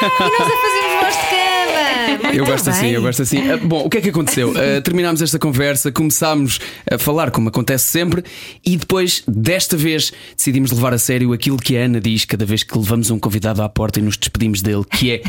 [0.00, 1.01] E nós a cama.
[2.32, 3.50] Eu gosto assim, eu gosto assim.
[3.50, 4.52] Ah, Bom, o que é que aconteceu?
[4.56, 6.58] Ah, terminámos esta conversa, começámos
[6.90, 8.24] a falar como acontece sempre,
[8.64, 12.62] e depois, desta vez, decidimos levar a sério aquilo que a Ana diz cada vez
[12.62, 15.22] que levamos um convidado à porta e nos despedimos dele, que é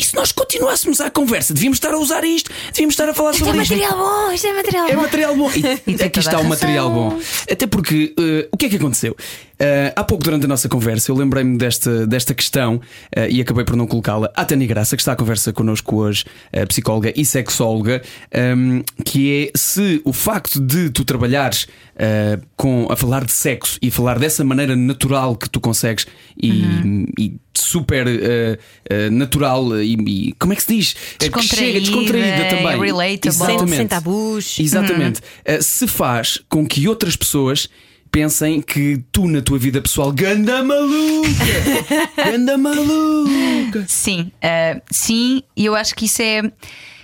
[0.00, 1.52] e se nós continuássemos a conversa?
[1.52, 3.74] Devíamos estar a usar isto, devíamos estar a falar Isto é sobre isto.
[3.76, 5.02] material bom, isto é material É bom.
[5.02, 5.50] material bom.
[5.86, 7.18] E, aqui está o material bom.
[7.50, 9.14] Até porque, eh, o que é que aconteceu?
[9.58, 12.80] Eh, há pouco, durante a nossa conversa, eu lembrei-me desta, desta questão
[13.14, 16.24] eh, e acabei por não colocá-la à Tânia Graça, que está a conversa connosco hoje,
[16.50, 18.00] eh, psicóloga e sexóloga,
[18.32, 21.66] ehm, que é se o facto de tu trabalhares
[22.02, 26.06] eh, com, a falar de sexo e falar dessa maneira natural que tu consegues
[26.42, 27.06] e, Uhum.
[27.18, 30.94] e super eh, natural e, e- como é que se diz?
[31.18, 32.80] Que chega descontraída Descontraída, também.
[32.80, 33.32] relatable.
[33.32, 33.76] Sem, Exatamente.
[33.76, 34.58] sem tabus.
[34.58, 35.20] Exatamente.
[35.20, 37.68] Uh, se faz com que outras pessoas
[38.10, 41.28] pensem que tu, na tua vida pessoal, ganda maluca!
[42.32, 43.84] ganda maluca!
[43.86, 46.40] Sim, ah, sim, e eu acho que isso é.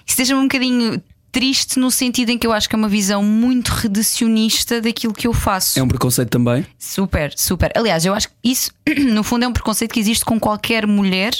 [0.07, 1.03] Isso deixa-me um bocadinho
[1.41, 5.27] triste no sentido em que eu acho que é uma visão muito reducionista daquilo que
[5.27, 5.79] eu faço.
[5.79, 6.65] É um preconceito também?
[6.79, 7.71] Super, super.
[7.77, 8.71] Aliás, eu acho que isso,
[9.13, 11.35] no fundo, é um preconceito que existe com qualquer mulher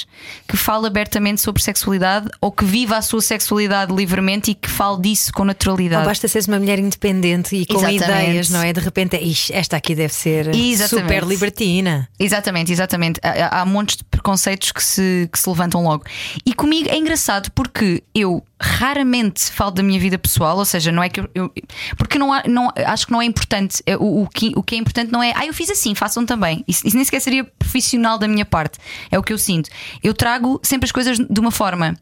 [0.47, 5.01] que fale abertamente sobre sexualidade ou que viva a sua sexualidade livremente e que fale
[5.01, 6.05] disso com Ou naturalidade.
[6.05, 8.05] basta seres uma mulher independente e com Exatamente.
[8.05, 8.75] ideias, não é?
[8.75, 11.09] De repente, "Ixi, esta aqui deve ser Exatamente.
[11.09, 12.07] super libertina.
[12.19, 13.19] Exatamente, exatamente.
[13.23, 16.05] Há, há- há montes de preconceitos que se, que se levantam logo.
[16.45, 21.03] E comigo é engraçado porque eu raramente falo da minha vida pessoal, ou seja, não
[21.03, 21.31] é que eu.
[21.35, 21.53] eu-
[21.97, 23.83] porque não, há- não acho que não é importante.
[23.87, 26.27] É, O, o, que, o que é importante não é, ah, eu fiz assim, façam
[26.27, 26.65] também.
[26.69, 28.79] Isso, isso nem sequer seria profissional da minha parte.
[29.11, 29.71] É o que eu sinto.
[30.03, 31.97] Eu trago sempre as coisas de uma forma.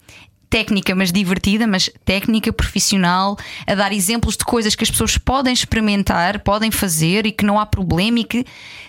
[0.51, 5.53] Técnica, mas divertida, mas técnica, profissional, a dar exemplos de coisas que as pessoas podem
[5.53, 8.45] experimentar, podem fazer e que não há problema e que.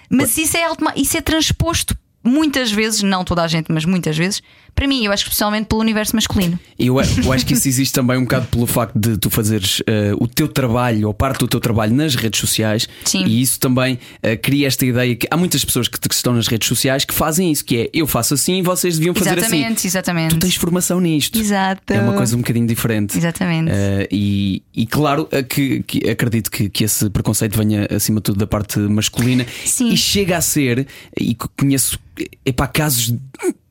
[0.09, 0.61] Mas isso é,
[0.95, 4.41] isso é transposto muitas vezes, não toda a gente, mas muitas vezes,
[4.75, 6.59] para mim, eu acho que especialmente pelo universo masculino.
[6.77, 10.11] Eu, eu acho que isso existe também um bocado pelo facto de tu fazeres eh,
[10.19, 13.23] o teu trabalho ou parte do teu trabalho nas redes sociais Sim.
[13.25, 16.47] e isso também eh, cria esta ideia que há muitas pessoas que, que estão nas
[16.47, 19.77] redes sociais que fazem isso, que é eu faço assim e vocês deviam fazer exatamente,
[19.79, 19.87] assim.
[19.87, 20.35] exatamente.
[20.35, 21.39] Tu tens formação nisto.
[21.39, 21.81] Exato.
[21.93, 23.17] É uma coisa um bocadinho diferente.
[23.17, 23.71] Exatamente.
[23.71, 28.39] Eh, e, e claro que, que acredito que, que esse preconceito venha acima de tudo
[28.39, 29.89] da parte masculina Sim.
[29.89, 30.85] e chega a ser,
[31.17, 31.97] e co- conheço
[32.45, 33.13] epá, casos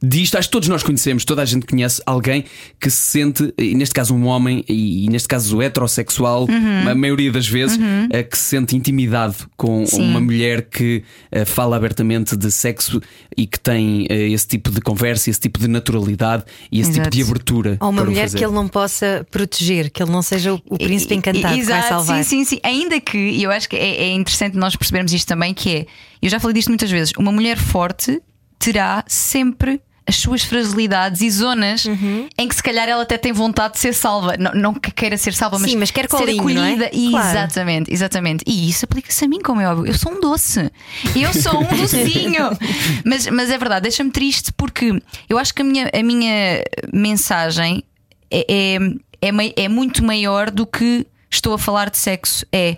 [0.05, 2.45] disto, acho que todos nós conhecemos, toda a gente conhece alguém
[2.81, 6.89] que se sente, e neste caso um homem, e, e neste caso o heterossexual, Uhum.
[6.89, 7.79] a maioria das vezes,
[8.11, 10.03] eh, que se sente intimidado com Sim.
[10.03, 13.01] uma mulher que eh, fala abertamente de sexo
[13.37, 17.11] e que tem eh, esse tipo de conversa, esse tipo de naturalidade e esse Exato.
[17.11, 17.77] tipo de abertura.
[17.81, 18.39] Ou uma para o mulher fazer.
[18.39, 21.79] que ele não possa proteger, que ele não seja o, o príncipe encantado que vai
[21.79, 22.25] Exato, salvar.
[22.25, 22.61] Sim, sim, sim.
[22.63, 25.87] Ainda que, e eu acho que é, é interessante nós percebermos isto também, que é,
[26.23, 28.21] eu já falei disto muitas vezes, uma mulher forte
[28.59, 32.29] terá sempre as suas fragilidades e zonas Uhum.
[32.37, 34.37] em que se calhar ela até tem vontade de ser salva.
[34.39, 36.85] Não, não que queira ser salva, mas, Sim, mas quer ser colinho, acolhida.
[36.87, 37.11] é?
[37.11, 37.29] Claro.
[37.31, 38.45] Exatamente, exatamente.
[38.47, 39.87] E isso aplica-se a mim, como é óbvio.
[39.87, 40.71] Eu sou um doce.
[41.17, 42.51] Eu sou um docinho.
[43.05, 47.83] mas, mas é verdade, deixa-me triste porque eu acho que a minha, a minha mensagem
[48.31, 48.77] é,
[49.23, 52.45] é, é, é muito maior do que estou a falar de sexo.
[52.53, 52.77] É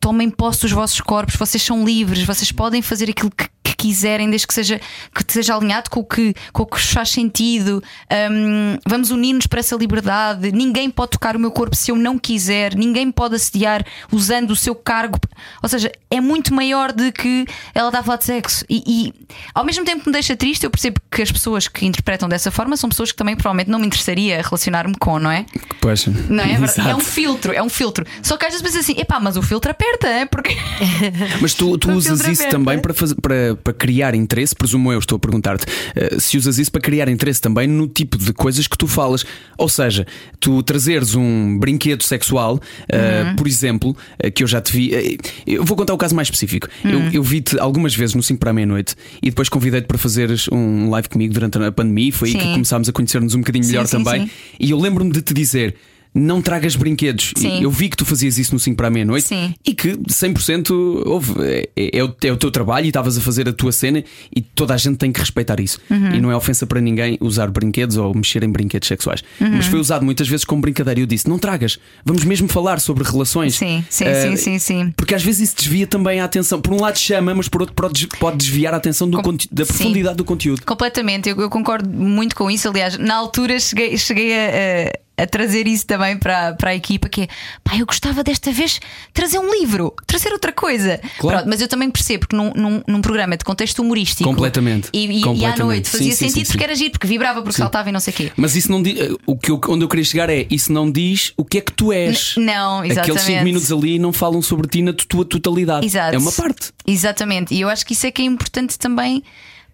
[0.00, 4.30] tomem posse dos vossos corpos, vocês são livres, vocês podem fazer aquilo que, que quiserem,
[4.30, 4.80] desde que seja,
[5.14, 7.82] que seja alinhado com o que, com o que faz sentido.
[8.30, 10.52] Hum, vamos unir-nos para essa liberdade.
[10.52, 14.56] Ninguém pode tocar o meu corpo se eu não quiser, ninguém pode assediar usando o
[14.56, 15.18] seu cargo.
[15.62, 18.64] Ou seja, é muito maior de que ela está a falar de sexo.
[18.68, 19.14] E, e,
[19.54, 22.50] ao mesmo tempo que me deixa triste, eu percebo que as pessoas que interpretam dessa
[22.50, 25.44] forma são pessoas que também provavelmente não me interessaria relacionar-me com, não é?
[25.80, 26.06] Pois.
[26.06, 26.52] Não é?
[26.52, 26.88] Exato.
[26.88, 28.06] É um filtro, é um filtro.
[28.22, 30.24] Só que às vezes pensas assim, epá, mas o filtro aperta, é?
[30.24, 30.56] Porque.
[31.40, 34.98] Mas tu, tu usas isso aberto, também para, fazer, para, para criar interesse, presumo eu,
[34.98, 38.66] estou a perguntar-te, eh, se usas isso para criar interesse também no tipo de coisas
[38.66, 39.24] que tu falas.
[39.58, 40.06] Ou seja,
[40.40, 43.36] tu trazeres um brinquedo sexual, eh, Uhum.
[43.36, 45.18] por exemplo, eh, que eu já te vi.
[45.46, 46.68] eu vou contar o caso mais específico.
[46.84, 47.10] Eu, Uhum.
[47.12, 50.90] eu vi-te algumas vezes no 5 para a meia-noite e depois convidei-te para fazeres um
[50.90, 52.08] live comigo durante a pandemia.
[52.08, 52.52] e Foi aí que Sim.
[52.52, 54.26] começámos a conhecer-nos um bocadinho Sim, melhor sim, também.
[54.26, 54.30] sim.
[54.58, 55.74] E eu lembro-me de te dizer.
[56.14, 57.32] Não tragas brinquedos.
[57.36, 57.62] Sim.
[57.62, 59.54] Eu vi que tu fazias isso no 5 para a meia-noite Sim.
[59.64, 60.70] e que 100%
[61.06, 64.04] houve, é, é o, é o teu trabalho e estavas a fazer a tua cena
[64.34, 65.78] e toda a gente tem que respeitar isso.
[65.90, 66.14] Uhum.
[66.14, 69.22] E não é ofensa para ninguém usar brinquedos ou mexer em brinquedos sexuais.
[69.40, 69.52] Uhum.
[69.56, 71.00] Mas foi usado muitas vezes como brincadeira.
[71.00, 73.54] E eu disse: não tragas, vamos mesmo falar sobre relações.
[73.54, 74.92] Sim, sim, Ah, sim, sim, sim.
[74.96, 76.60] Porque às vezes isso desvia também a atenção.
[76.60, 79.32] Por um lado chama, mas por outro pode des- pode desviar a atenção do Com-
[79.50, 79.72] da sim.
[79.72, 80.62] profundidade do conteúdo.
[80.66, 82.68] Completamente, eu, eu concordo muito com isso.
[82.68, 84.48] Aliás, na altura cheguei, cheguei a,
[84.88, 87.28] a- a trazer isso também para, para a equipa: que é
[87.62, 88.80] pá, eu gostava desta vez
[89.12, 90.98] trazer um livro, trazer outra coisa.
[91.18, 91.38] Claro.
[91.38, 94.88] Pronto, mas eu também percebo que num, num, num programa de contexto humorístico Completamente.
[94.92, 95.58] e, e- e à Completamente.
[95.62, 96.52] noite fazia Sim, sentido sim, sim.
[96.52, 98.32] porque era giro, porque vibrava, porque saltava e não sei o quê.
[98.36, 98.94] Mas isso não diz.
[99.26, 101.72] O que eu, onde eu queria chegar é: isso não diz o que é que
[101.72, 102.34] tu és.
[102.36, 103.44] N- não, Aqueles 5 exatamente.
[103.44, 105.84] minutos ali não falam sobre ti na tu- tua totalidade.
[105.86, 106.14] Exato.
[106.14, 106.70] É uma parte.
[106.86, 107.54] Exatamente.
[107.54, 109.22] E eu acho que isso é que é importante também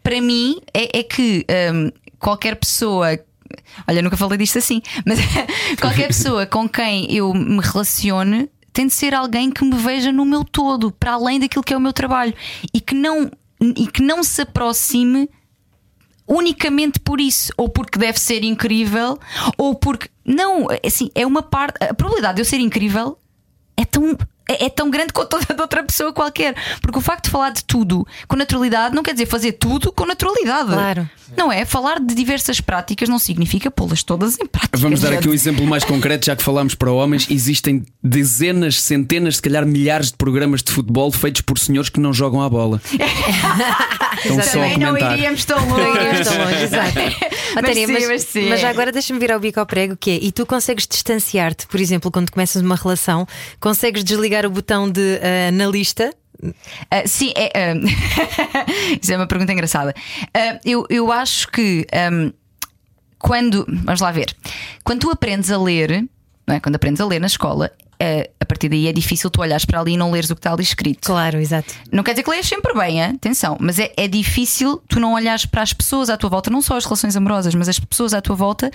[0.02, 3.18] para mim é, é que hum, qualquer pessoa.
[3.88, 5.18] Olha, nunca falei disto assim, mas
[5.80, 10.24] qualquer pessoa com quem eu me relacione tem de ser alguém que me veja no
[10.24, 12.34] meu todo, para além daquilo que é o meu trabalho
[12.72, 13.30] e que não,
[13.60, 15.28] e que não se aproxime
[16.28, 19.18] unicamente por isso, ou porque deve ser incrível,
[19.56, 20.08] ou porque.
[20.24, 21.82] Não, assim, é uma parte.
[21.82, 23.18] A probabilidade de eu ser incrível
[23.76, 24.16] é tão
[24.48, 26.54] é, é tão grande quanto toda outra pessoa qualquer.
[26.80, 30.06] Porque o facto de falar de tudo com naturalidade não quer dizer fazer tudo com
[30.06, 30.70] naturalidade.
[30.70, 31.10] Claro.
[31.36, 31.64] Não é?
[31.66, 34.78] Falar de diversas práticas não significa pô-las todas em prática.
[34.78, 37.26] Vamos dar aqui um exemplo mais concreto, já que falámos para homens.
[37.30, 42.12] Existem dezenas, centenas, se calhar milhares de programas de futebol feitos por senhores que não
[42.12, 42.80] jogam a bola.
[42.98, 46.24] A Também não iríamos tão Não iríamos longe.
[46.24, 46.98] tão longe, exato.
[47.54, 49.96] Mas Tânia, sim, mas, mas sim, mas já agora deixa-me vir ao bico ao prego,
[49.96, 53.26] que é, e tu consegues distanciar-te, por exemplo, quando começas uma relação,
[53.60, 56.12] consegues desligar o botão de ah, na lista?
[56.90, 57.74] Ah, sim, é, ah,
[59.02, 59.94] isso é uma pergunta engraçada.
[60.32, 62.30] Ah, eu, eu acho que ahm,
[63.18, 63.66] quando.
[63.84, 64.34] Vamos lá ver.
[64.84, 66.04] Quando tu aprendes a ler,
[66.54, 66.60] é?
[66.60, 67.70] quando aprendes a ler na escola,
[68.00, 70.40] ah, a partir daí é difícil tu olhares para ali e não leres o que
[70.40, 71.06] está ali escrito.
[71.06, 71.74] Claro, exato.
[71.90, 73.12] Não quer dizer que leias sempre bem, hein?
[73.16, 76.62] atenção, mas é, é difícil tu não olhares para as pessoas à tua volta, não
[76.62, 78.70] só as relações amorosas, mas as pessoas à tua volta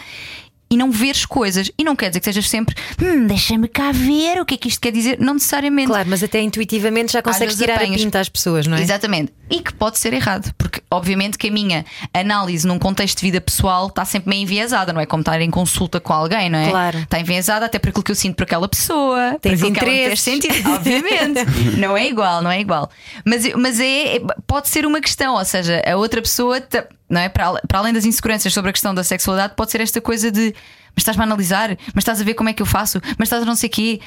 [0.74, 1.70] e não veres coisas.
[1.78, 4.68] E não quer dizer que sejas sempre, hum, deixa-me cá ver o que é que
[4.68, 5.20] isto quer dizer.
[5.20, 5.88] Não necessariamente.
[5.90, 8.02] Claro, mas até intuitivamente já consegues tirar apanhas.
[8.02, 8.82] a pinta às pessoas, não é?
[8.82, 9.32] Exatamente.
[9.50, 13.40] E que pode ser errado, porque obviamente que a minha análise num contexto de vida
[13.40, 15.06] pessoal está sempre meio enviesada, não é?
[15.06, 16.70] Como estar em consulta com alguém, não é?
[16.72, 16.98] Claro.
[17.00, 19.92] Está enviesada até por aquilo que eu sinto por aquela pessoa, Tens por aquilo que
[19.92, 20.22] interesses.
[20.22, 20.72] sentido.
[20.74, 21.46] Obviamente.
[21.78, 22.90] não é igual, não é igual.
[23.24, 27.22] Mas, mas é, é- pode ser uma questão, ou seja, a outra pessoa, ta- não
[27.22, 27.30] é?
[27.30, 30.54] Para, para além das inseguranças sobre a questão da sexualidade, pode ser esta coisa de
[30.96, 33.42] mas estás-me a analisar, mas estás a ver como é que eu faço, mas estás
[33.42, 34.00] a não sei o quê.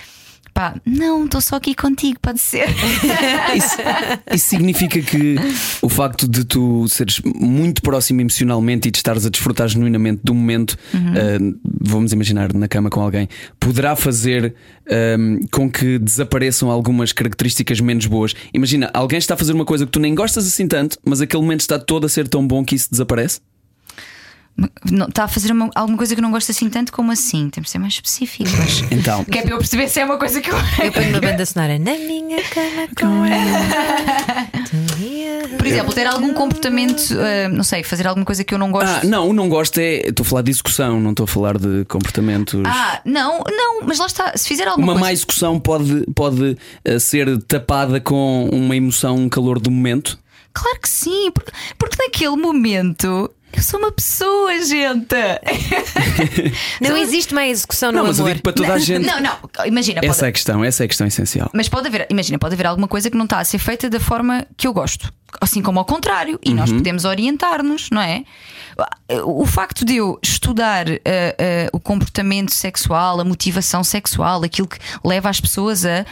[0.53, 2.66] Pá, não, estou só aqui contigo, pode ser.
[3.57, 3.76] Isso,
[4.32, 5.36] isso significa que
[5.80, 10.34] o facto de tu seres muito próximo emocionalmente e de estares a desfrutar genuinamente do
[10.34, 11.38] momento, ah,
[11.80, 13.28] vamos imaginar na cama com alguém,
[13.59, 14.55] poderá fazer
[14.90, 18.34] ahm, com que desapareçam algumas características menos boas.
[18.53, 21.42] Imagina, alguém está a fazer uma coisa que tu nem gostas assim tanto, mas aquele
[21.42, 23.40] momento está todo a ser tão bom que isso desaparece?
[25.09, 27.50] Está a fazer uma- alguma coisa que eu não gosto assim tanto como assim.
[27.50, 28.82] Temos de ser mais específicos.
[28.90, 30.54] Então, Que é para eu perceber se é uma coisa que eu.
[30.82, 34.46] Eu ponho uma banda sonora na minha cama com ela.
[35.59, 38.88] Por exemplo, ter algum comportamento, ah, não sei, fazer alguma coisa que eu não gosto.
[38.88, 40.09] ah, não, o não gosto é.
[40.09, 42.61] Estou a falar de execução, não estou a falar de comportamentos.
[42.64, 44.32] Ah, não, não, mas lá está.
[44.36, 45.12] Se fizer alguma Uma má coisa.
[45.12, 50.18] execução pode, pode eh, ser tapada com uma emoção, um calor do momento.
[50.52, 55.16] Claro que sim, porque, porque naquele momento eu sou uma pessoa, gente.
[56.80, 58.34] Não existe má execução no Não, mas eu amor.
[58.34, 59.07] digo para toda a gente.
[59.07, 61.50] Não, não, imagina, pode, Essa é a questão, essa é a questão essencial.
[61.54, 63.98] Mas pode haver, imagina, pode haver alguma coisa que não está a ser feita da
[63.98, 65.12] forma que eu gosto.
[65.40, 66.38] Assim como ao contrário.
[66.44, 68.24] E nós podemos orientar-nos, não é?
[69.24, 74.78] O facto de eu estudar eh, eh, o comportamento sexual, a motivação sexual, aquilo que
[75.04, 76.04] leva as pessoas a.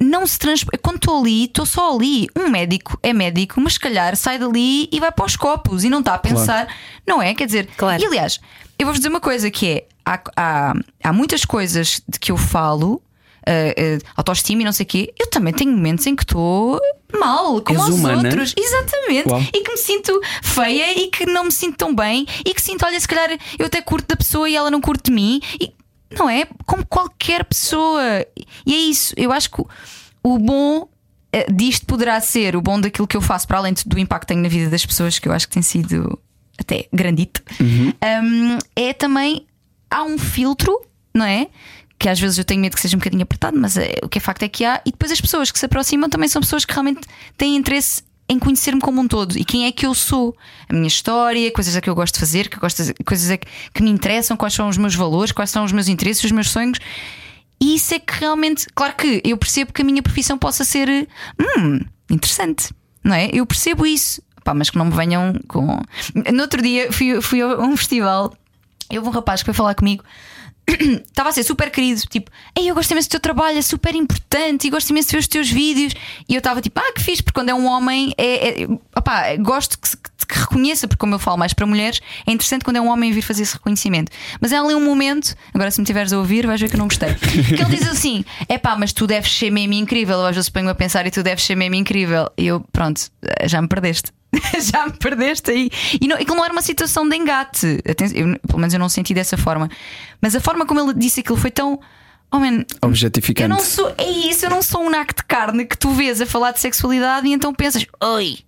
[0.00, 0.64] Não se trans...
[0.82, 2.26] Quando estou ali, estou só ali.
[2.36, 5.90] Um médico é médico, mas se calhar sai dali e vai para os copos e
[5.90, 6.68] não está a pensar,
[7.06, 7.34] não é?
[7.34, 8.02] Quer dizer, Claro.
[8.02, 8.40] e aliás,
[8.78, 12.36] eu vou-vos dizer uma coisa que é: há, há, há muitas coisas de que eu
[12.36, 16.22] falo uh, uh, autoestima e não sei o quê, eu também tenho momentos em que
[16.24, 16.80] estou
[17.18, 18.28] mal, como És aos humana?
[18.28, 18.54] outros.
[18.56, 19.28] Exatamente.
[19.28, 19.40] Uau.
[19.52, 22.84] E que me sinto feia e que não me sinto tão bem e que sinto,
[22.84, 25.40] olha, se calhar eu até curto da pessoa e ela não curte de mim.
[25.60, 25.72] E,
[26.18, 26.46] não é?
[26.66, 28.02] Como qualquer pessoa.
[28.66, 29.14] E é isso.
[29.16, 29.60] Eu acho que
[30.22, 30.88] o- bom.
[31.32, 34.26] eh, Disto poderá ser o bom daquilo que eu faço, para além do impacto que
[34.28, 36.18] tenho na vida das pessoas, que eu acho que tem sido
[36.56, 39.44] até grandito, um, é também
[39.90, 40.80] há um filtro,
[41.12, 41.48] não é?
[41.98, 44.18] Que às vezes eu tenho medo que seja um bocadinho apertado, mas é, o que
[44.18, 46.64] é facto é que há, e depois as pessoas que se aproximam também são pessoas
[46.64, 47.00] que realmente
[47.36, 50.34] têm interesse em conhecer-me como um todo e quem é que eu sou,
[50.68, 53.36] a minha história, coisas a que eu gosto de fazer, que gosto de- coisas a
[53.36, 56.32] que, que me interessam, quais são os meus valores, quais são os meus interesses, os
[56.32, 56.78] meus sonhos.
[57.60, 60.88] E isso é que realmente, claro que eu percebo que a minha profissão possa ser
[61.58, 62.70] hum, interessante,
[63.02, 63.28] não é?
[63.32, 65.80] Eu percebo isso, Pá, mas que não me venham com.
[66.32, 68.34] No outro dia fui, fui a um festival
[68.90, 70.04] houve um rapaz que foi falar comigo.
[71.06, 73.94] Estava a ser super querido, tipo, Ei, eu gosto imenso do teu trabalho, é super
[73.94, 75.92] importante e gosto imenso de ver os teus vídeos.
[76.28, 79.36] E eu estava tipo, ah, que fixe, porque quando é um homem, é, é, opá,
[79.36, 82.76] gosto que, se- que reconheça, porque como eu falo mais para mulheres, é interessante quando
[82.76, 84.10] é um homem vir fazer esse reconhecimento.
[84.40, 86.78] Mas é ali um momento, agora se me estiveres a ouvir, vais ver que eu
[86.80, 87.14] não gostei.
[87.54, 90.16] Que ele diz assim: é pá, mas tu deves ser mesmo incrível.
[90.18, 92.28] Eu às vezes ponho-me a pensar e tu deves ser mesmo incrível.
[92.38, 93.02] E eu, pronto,
[93.44, 94.10] já me perdeste.
[94.60, 95.70] já me perdeste aí.
[96.00, 97.78] E não, aquilo não era uma situação de engate.
[97.84, 99.68] Eu- pelo menos eu não senti dessa forma.
[100.20, 101.80] Mas a forma como ele disse aquilo foi tão.
[102.32, 103.48] Oh man, eu Objetificante.
[103.48, 103.94] não sou.
[103.96, 106.60] É isso, eu não sou um naco de carne que tu vês a falar de
[106.60, 108.38] sexualidade e então pensas, oi.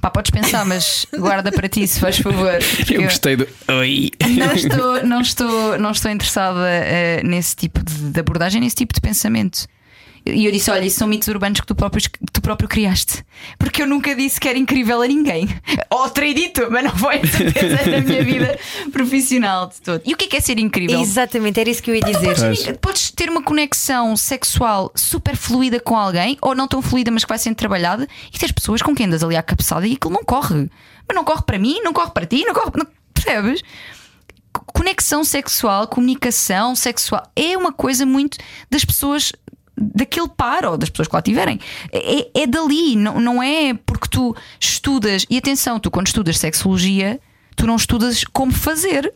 [0.00, 2.52] Pá, podes pensar, mas guarda para ti, se faz favor.
[2.88, 3.48] Eu gostei do.
[3.80, 4.10] Oi.
[4.36, 8.94] não estou, não estou, não estou interessada eh, nesse tipo de, de abordagem, nesse tipo
[8.94, 9.66] de pensamento.
[10.26, 13.24] E eu disse: Olha, isso são mitos urbanos que tu próprio, que tu próprio criaste.
[13.58, 15.48] Porque eu nunca disse que era incrível a ninguém.
[15.90, 18.58] Ou terei dito, mas não foi certeza na minha vida
[18.92, 20.02] profissional de todo.
[20.04, 21.00] E o que é, que é ser incrível?
[21.00, 22.34] Exatamente, era isso que eu ia dizer.
[22.34, 27.24] Podes, podes ter uma conexão sexual super fluida com alguém, ou não tão fluida, mas
[27.24, 30.12] que vai sendo trabalhada, e tens pessoas com quem andas ali à cabeçada e aquilo
[30.12, 30.68] não corre.
[31.06, 32.72] Mas não corre para mim, não corre para ti, não corre.
[32.76, 33.62] Não, percebes?
[34.52, 38.38] Conexão sexual, comunicação sexual é uma coisa muito
[38.70, 39.32] das pessoas
[39.80, 41.60] daquele par ou das pessoas que lá tiverem.
[41.92, 45.26] É, é dali, não, não é porque tu estudas.
[45.30, 47.20] E atenção, tu quando estudas sexologia,
[47.56, 49.12] tu não estudas como fazer.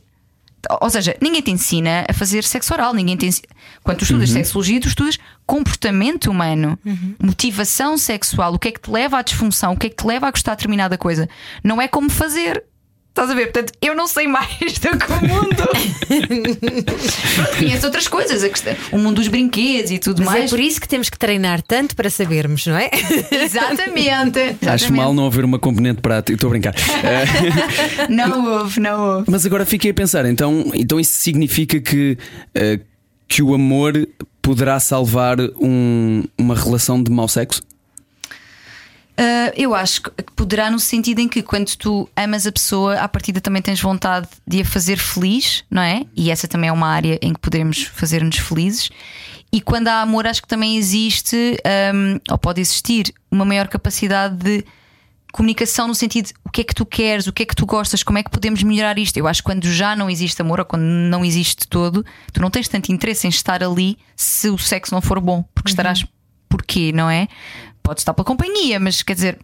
[0.81, 3.49] Ou seja, ninguém te ensina a fazer sexo oral, ninguém te ensina...
[3.83, 6.79] Quando tu estudas sexologia, tu estudas comportamento humano,
[7.21, 10.07] motivação sexual, o que é que te leva à disfunção, o que é que te
[10.07, 11.29] leva a gostar de determinada coisa.
[11.65, 12.63] Não é como fazer.
[13.13, 13.53] Estás a ver?
[13.53, 14.49] Portanto, eu não sei mais
[14.81, 15.55] do que o mundo.
[17.35, 20.45] Pronto, Conheço outras coisas, a questão- o mundo dos brinquedos e tudo Mas mais.
[20.47, 22.89] é por isso que temos que treinar tanto para sabermos, não é?
[23.31, 24.39] Exatamente.
[24.41, 24.93] Acho exatamente.
[24.93, 26.35] mal não haver uma componente prática.
[26.35, 26.75] Estou a brincar.
[27.05, 29.31] Eh, Não houve, não houve.
[29.31, 32.17] mas agora fiquei a pensar, então, então isso significa que,
[32.55, 32.79] eh,
[33.29, 33.93] que o amor
[34.41, 37.63] poderá salvar um- uma relação de mau sexo?
[39.23, 43.07] Uh, eu acho que poderá no sentido em que quando tu amas a pessoa, à
[43.07, 46.05] partida também tens vontade de a fazer feliz, não é?
[46.17, 48.91] E essa também é uma área em que poderemos fazer-nos felizes.
[49.53, 51.37] E quando há amor, acho que também existe,
[51.95, 54.65] um, ou pode existir, uma maior capacidade de
[55.33, 57.65] comunicação no sentido de o que é que tu queres, o que é que tu
[57.65, 59.17] gostas, como é que podemos melhorar isto.
[59.19, 62.51] Eu acho que quando já não existe amor ou quando não existe todo, tu não
[62.51, 66.05] tens tanto interesse em estar ali se o sexo não for bom, porque estarás
[66.49, 67.29] porquê, não é?
[67.83, 69.39] Pode estar pela companhia, mas quer dizer,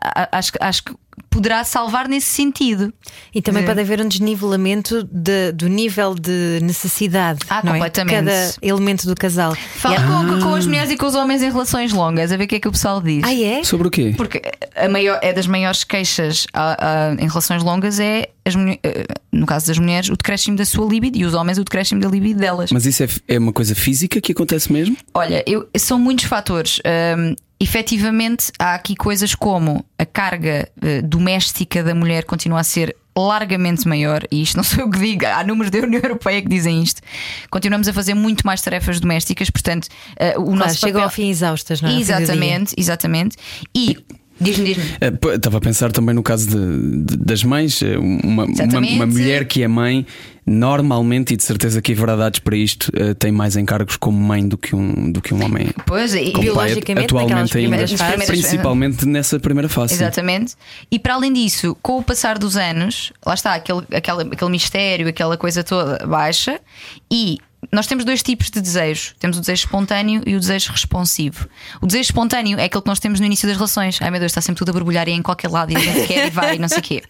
[0.00, 0.94] a- acho, acho que
[1.30, 2.92] poderá salvar nesse sentido.
[3.34, 3.66] E também É.
[3.66, 7.74] pode haver um desnivelamento de- do nível de necessidade Ah, não é?
[7.78, 8.24] de completamente.
[8.26, 9.54] cada elemento do casal.
[9.54, 12.48] Fala com, com as mulheres e com os homens em relações longas, a ver o
[12.48, 13.22] que é que o pessoal diz.
[13.24, 13.62] Ah, é?
[13.62, 14.12] Sobre o quê?
[14.16, 14.42] Porque
[14.74, 19.46] a maior, é das maiores queixas ah, ah, em relações longas é, as eh, no
[19.46, 22.40] caso das mulheres, o decréscimo da sua libido e os homens o decréscimo da libido
[22.40, 22.72] delas.
[22.72, 24.96] Mas isso é, é uma coisa física que acontece mesmo?
[25.14, 26.80] Olha, eu- são muitos fatores.
[27.16, 32.96] Hum, efetivamente, há aqui coisas como a carga eh, doméstica da mulher continua a ser
[33.16, 36.48] largamente maior, e isto não sou eu que digo, há números da União Europeia que
[36.48, 37.02] dizem isto.
[37.50, 41.04] Continuamos a fazer muito mais tarefas domésticas, portanto, eh, o Claro, nosso chegam papel...
[41.04, 42.00] ao fim exaustas, não é?
[42.00, 43.36] Exatamente, exatamente.
[43.74, 43.98] E
[44.40, 44.90] diz-me, diz-me.
[45.00, 47.82] Eh, Estava a pensar também no caso de- de- das mães.
[47.82, 50.06] Uma, uma, uma mulher que é mãe,
[50.50, 54.46] normalmente, e de certeza que haverá dados para isto, eh, tem mais encargos como mãe
[54.46, 55.68] do que um, do que um homem.
[55.86, 58.04] Pois, e, como pai, biologicamente, atualmente naquelas ainda.
[58.04, 58.26] fases.
[58.26, 59.94] Principalmente nessa primeira fase.
[59.94, 60.56] Exatamente.
[60.90, 65.06] E para além disso, com o passar dos anos, lá está, aquele, aquele, aquele mistério,
[65.06, 66.60] aquela coisa toda baixa,
[67.08, 67.38] e
[67.72, 71.48] nós temos dois tipos de desejo: temos o desejo espontâneo e o desejo responsivo.
[71.80, 73.98] O desejo espontâneo é aquele que nós temos no início das relações.
[74.00, 75.78] Ai meu Deus, está sempre tudo a borbulhar e é em qualquer lado e a
[75.78, 77.02] gente quer e vai e não sei o quê.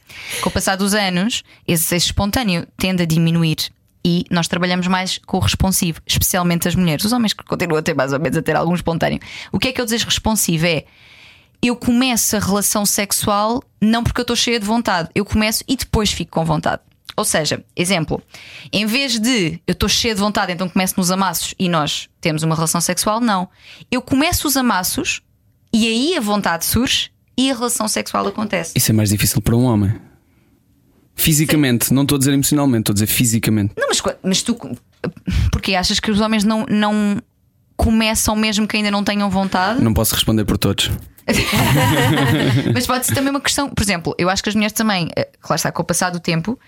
[0.43, 3.57] Com o passar dos anos, esse desejo espontâneo tende a diminuir.
[4.03, 7.05] E nós trabalhamos mais com o responsivo, especialmente as mulheres.
[7.05, 9.21] Os homens que continuam a ter mais ou menos a ter algum espontâneo.
[9.53, 10.67] O que é que é o desejo responsivo?
[10.67, 10.85] É
[11.63, 15.77] eu começo a relação sexual não porque eu estou cheia de vontade, eu começo e
[15.77, 16.81] depois fico com vontade.
[17.17, 18.23] Ou seja, exemplo,
[18.73, 22.43] em vez de eu estou cheia de vontade, então começo nos amassos e nós temos
[22.43, 23.49] uma relação sexual, não.
[23.91, 25.21] Eu começo os amassos
[25.73, 28.73] e aí a vontade surge e a relação sexual acontece.
[28.77, 29.95] Isso é mais difícil para um homem.
[31.15, 33.75] Fisicamente, não estou a dizer emocionalmente, estou a dizer fisicamente.
[33.77, 34.57] Não, mas, mas tu.
[35.53, 37.21] Porque achas que os homens não, não
[37.77, 39.83] começam mesmo que ainda não tenham vontade?
[39.83, 40.91] Não posso responder por todos.
[42.75, 45.29] Mas pode ser também uma questão, por exemplo, eu acho que as mulheres também, eh,
[45.41, 46.59] claro está, com o passar do tempo,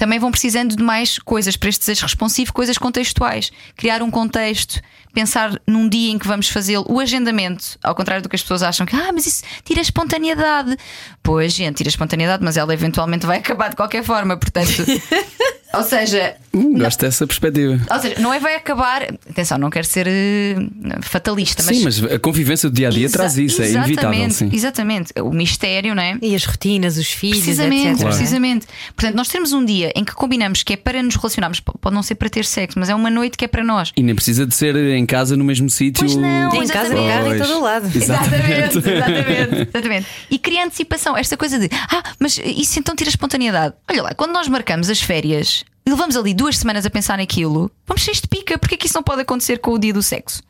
[0.00, 3.52] também vão precisando de mais coisas para este desejo responsivo, coisas contextuais.
[3.76, 4.80] Criar um contexto,
[5.12, 6.86] pensar num dia em que vamos fazê-lo.
[6.88, 9.82] O agendamento, ao contrário do que as pessoas acham que, ah, mas isso tira a
[9.82, 10.74] espontaneidade.
[11.22, 14.86] Pois, gente, tira a espontaneidade, mas ela eventualmente vai acabar de qualquer forma, portanto.
[15.74, 17.78] ou seja, Hum, gosto dessa perspectiva.
[17.90, 19.02] ou seja, não é vai acabar.
[19.30, 20.56] Atenção, não quero ser eh,
[21.00, 21.76] fatalista, mas.
[21.76, 23.92] Sim, mas a convivência do dia a dia Exa- traz isso, é inevitável.
[24.12, 24.50] exatamente, Sim.
[24.52, 25.12] Exatamente.
[25.20, 26.18] O mistério, não é?
[26.20, 28.00] E as rotinas, os filhos, Precisamente, etc.
[28.00, 28.16] Claro.
[28.16, 28.66] precisamente.
[28.96, 32.02] Portanto, nós temos um dia em que combinamos que é para nos relacionarmos, pode não
[32.02, 33.92] ser para ter sexo, mas é uma noite que é para nós.
[33.96, 36.04] E nem precisa de ser em casa no mesmo sítio.
[36.04, 37.86] Pois não, Em casa, no carro, em todo o lado.
[37.94, 40.06] Exatamente, exatamente, exatamente.
[40.30, 43.74] E cria antecipação, esta coisa de ah, mas isso então tira espontaneidade.
[43.88, 47.68] Olha lá, quando nós marcamos as férias e levamos ali duas semanas a pensar naquilo,
[47.84, 50.02] vamos cheios de pica, porque é que isso não pode acontecer com o dia do
[50.02, 50.40] sexo?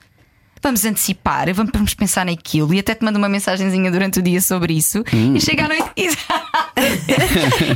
[0.63, 4.75] vamos antecipar, vamos, pensar naquilo e até te mando uma mensagenzinha durante o dia sobre
[4.75, 5.03] isso
[5.35, 5.91] e chega à noite.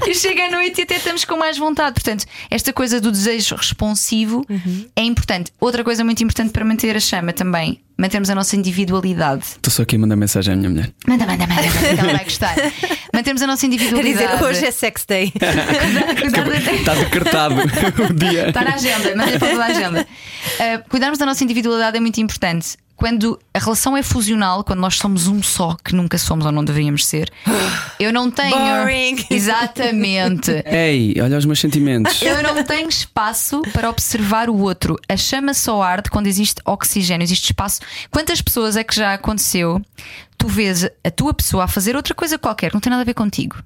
[0.07, 1.95] e chega à noite e até estamos com mais vontade.
[1.95, 4.45] Portanto, esta coisa do desejo responsivo
[4.95, 5.51] é importante.
[5.59, 7.81] Outra coisa muito importante para manter a chama também.
[7.97, 9.45] Mantermos a nossa individualidade.
[9.45, 10.91] Estou só aqui a mandar mensagem à minha mulher.
[11.07, 12.55] Manda, manda, manda, ela vai gostar.
[13.13, 14.33] Mantermos a nossa individualidade.
[14.33, 15.33] dizer, hoje é sex day.
[16.81, 18.49] Está decretado o dia.
[18.49, 20.01] Está na agenda, manda para toda a agenda.
[20.05, 22.77] Uh, cuidarmos da nossa individualidade é muito importante.
[22.97, 26.65] Quando a relação é fusional, quando nós somos um só, que nunca somos ou não
[26.65, 27.31] deveríamos ser,
[27.99, 28.57] eu não tenho.
[28.57, 29.27] Boring.
[29.31, 30.51] Exatamente.
[30.65, 32.23] Ei, olha os meus sentimentos.
[32.23, 34.97] Eu não tenho espaço para observar o outro.
[35.09, 37.81] A chama só arde quando existe oxigênio, existe espaço.
[38.11, 39.83] Quantas pessoas é que já aconteceu?
[40.39, 43.07] Tu vês a tua pessoa a fazer outra coisa qualquer, que não tem nada a
[43.07, 43.57] ver contigo.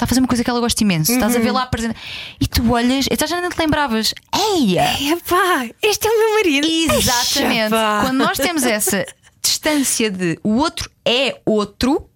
[0.00, 1.12] Está a fazer uma coisa que ela gosta imenso.
[1.12, 1.94] Estás a ver lá presente.
[2.40, 4.14] E tu olhas, e já não te lembravas.
[4.34, 5.12] Eia!
[5.12, 6.66] Epá, este é o meu marido.
[6.94, 7.64] Exatamente.
[7.64, 8.00] Eixa, pá.
[8.04, 9.04] Quando nós temos essa
[9.42, 12.08] distância de o outro é outro,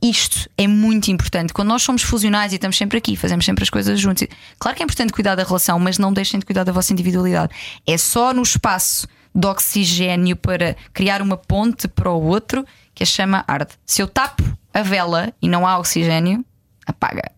[0.00, 1.52] isto é muito importante.
[1.52, 4.26] Quando nós somos fusionais e estamos sempre aqui, fazemos sempre as coisas juntos.
[4.58, 7.52] Claro que é importante cuidar da relação, mas não deixem de cuidar da vossa individualidade.
[7.86, 12.64] É só no espaço de oxigênio para criar uma ponte para o outro
[12.94, 13.74] que a chama arde.
[13.84, 14.42] Se eu tapo
[14.72, 16.42] a vela e não há oxigênio,
[16.90, 17.30] apaga.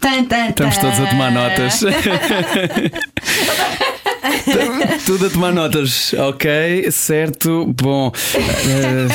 [0.00, 1.80] Tan, tan, Estamos todos a tomar notas.
[5.04, 7.66] Tudo a tomar notas, ok, certo.
[7.80, 9.06] Bom, eh,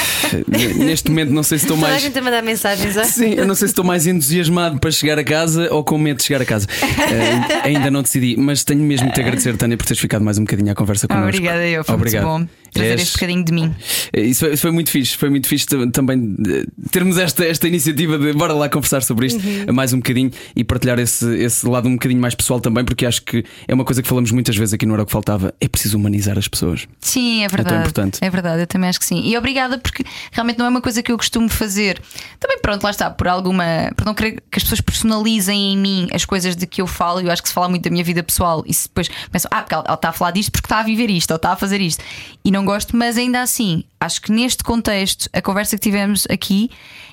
[0.77, 2.01] neste momento não sei se estou Toda a mais.
[2.03, 2.97] gente a mandar mensagens.
[2.97, 3.03] ah?
[3.03, 6.17] Sim, eu não sei se estou mais entusiasmado para chegar a casa ou com medo
[6.17, 6.67] de chegar a casa.
[6.81, 10.37] Eh, ainda não decidi, mas tenho mesmo de te agradecer, Tânia, por teres ficado mais
[10.37, 11.29] um bocadinho à conversa connosco.
[11.29, 11.83] Obrigada, eu.
[11.83, 12.27] Foi Obrigado.
[12.27, 13.75] muito bom trazer És- este bocadinho de mim.
[14.13, 17.67] Isso foi, isso foi muito fixe, foi muito fixe tam- também eh, termos esta, esta
[17.67, 19.73] iniciativa de bora lá conversar sobre isto Uhum.
[19.73, 23.21] mais um bocadinho e partilhar esse, esse lado um bocadinho mais pessoal também, porque acho
[23.23, 25.67] que é uma coisa que falamos muitas vezes aqui no Era o que Faltava: é
[25.67, 26.87] preciso humanizar as pessoas.
[26.99, 27.75] Sim, é verdade.
[27.81, 28.19] importante.
[28.21, 29.21] É verdade, eu também acho que sim.
[29.25, 32.01] E obrigada porque realmente não é uma coisa que eu costumo fazer.
[32.39, 33.63] Também, pronto, lá está, por alguma.
[33.95, 37.19] por não querer que as pessoas personalizem em mim as coisas de que eu falo.
[37.21, 39.61] Eu acho que se fala muito da minha vida pessoal e se depois pensam, ah,
[39.61, 41.55] porque ela, ela está a falar disto porque está a viver isto ou está a
[41.55, 42.03] fazer isto.
[42.43, 46.69] E não gosto, mas ainda assim, acho que neste contexto, a conversa que tivemos aqui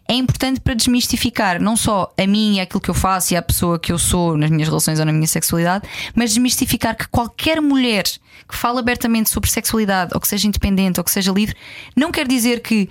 [0.09, 3.43] é importante para desmistificar não só a mim e aquilo que eu faço e a
[3.43, 7.61] pessoa que eu sou nas minhas relações ou na minha sexualidade, mas desmistificar que qualquer
[7.61, 8.05] mulher
[8.49, 11.55] que fala abertamente sobre sexualidade ou que seja independente ou que seja livre,
[11.95, 12.89] não quer dizer que.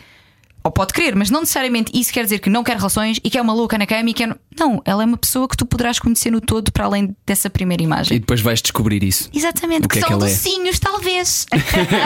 [0.68, 3.38] Ou pode querer, mas não necessariamente isso quer dizer que não quer relações e que
[3.38, 4.36] é uma louca na cama e que é.
[4.60, 7.82] Não, ela é uma pessoa que tu poderás conhecer no todo para além dessa primeira
[7.82, 8.20] E imagem.
[8.20, 9.30] depois vais descobrir isso.
[9.34, 10.34] Exatamente, O que, que é são que ela é?
[10.34, 11.46] docinhos, talvez.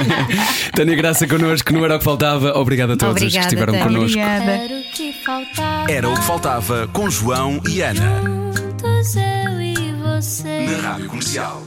[0.76, 2.58] Tânia Graça connosco, não era o que faltava.
[2.58, 3.88] Obrigado a todos os que Obrigada, estiveram Tânia.
[3.88, 4.20] connosco.
[4.20, 4.52] Obrigada.
[4.52, 5.92] Era o que faltava.
[5.92, 8.22] Era o que faltava com João e Ana.
[8.56, 10.66] Juntos eu e você.
[10.66, 11.64] Na Rádio Comercial.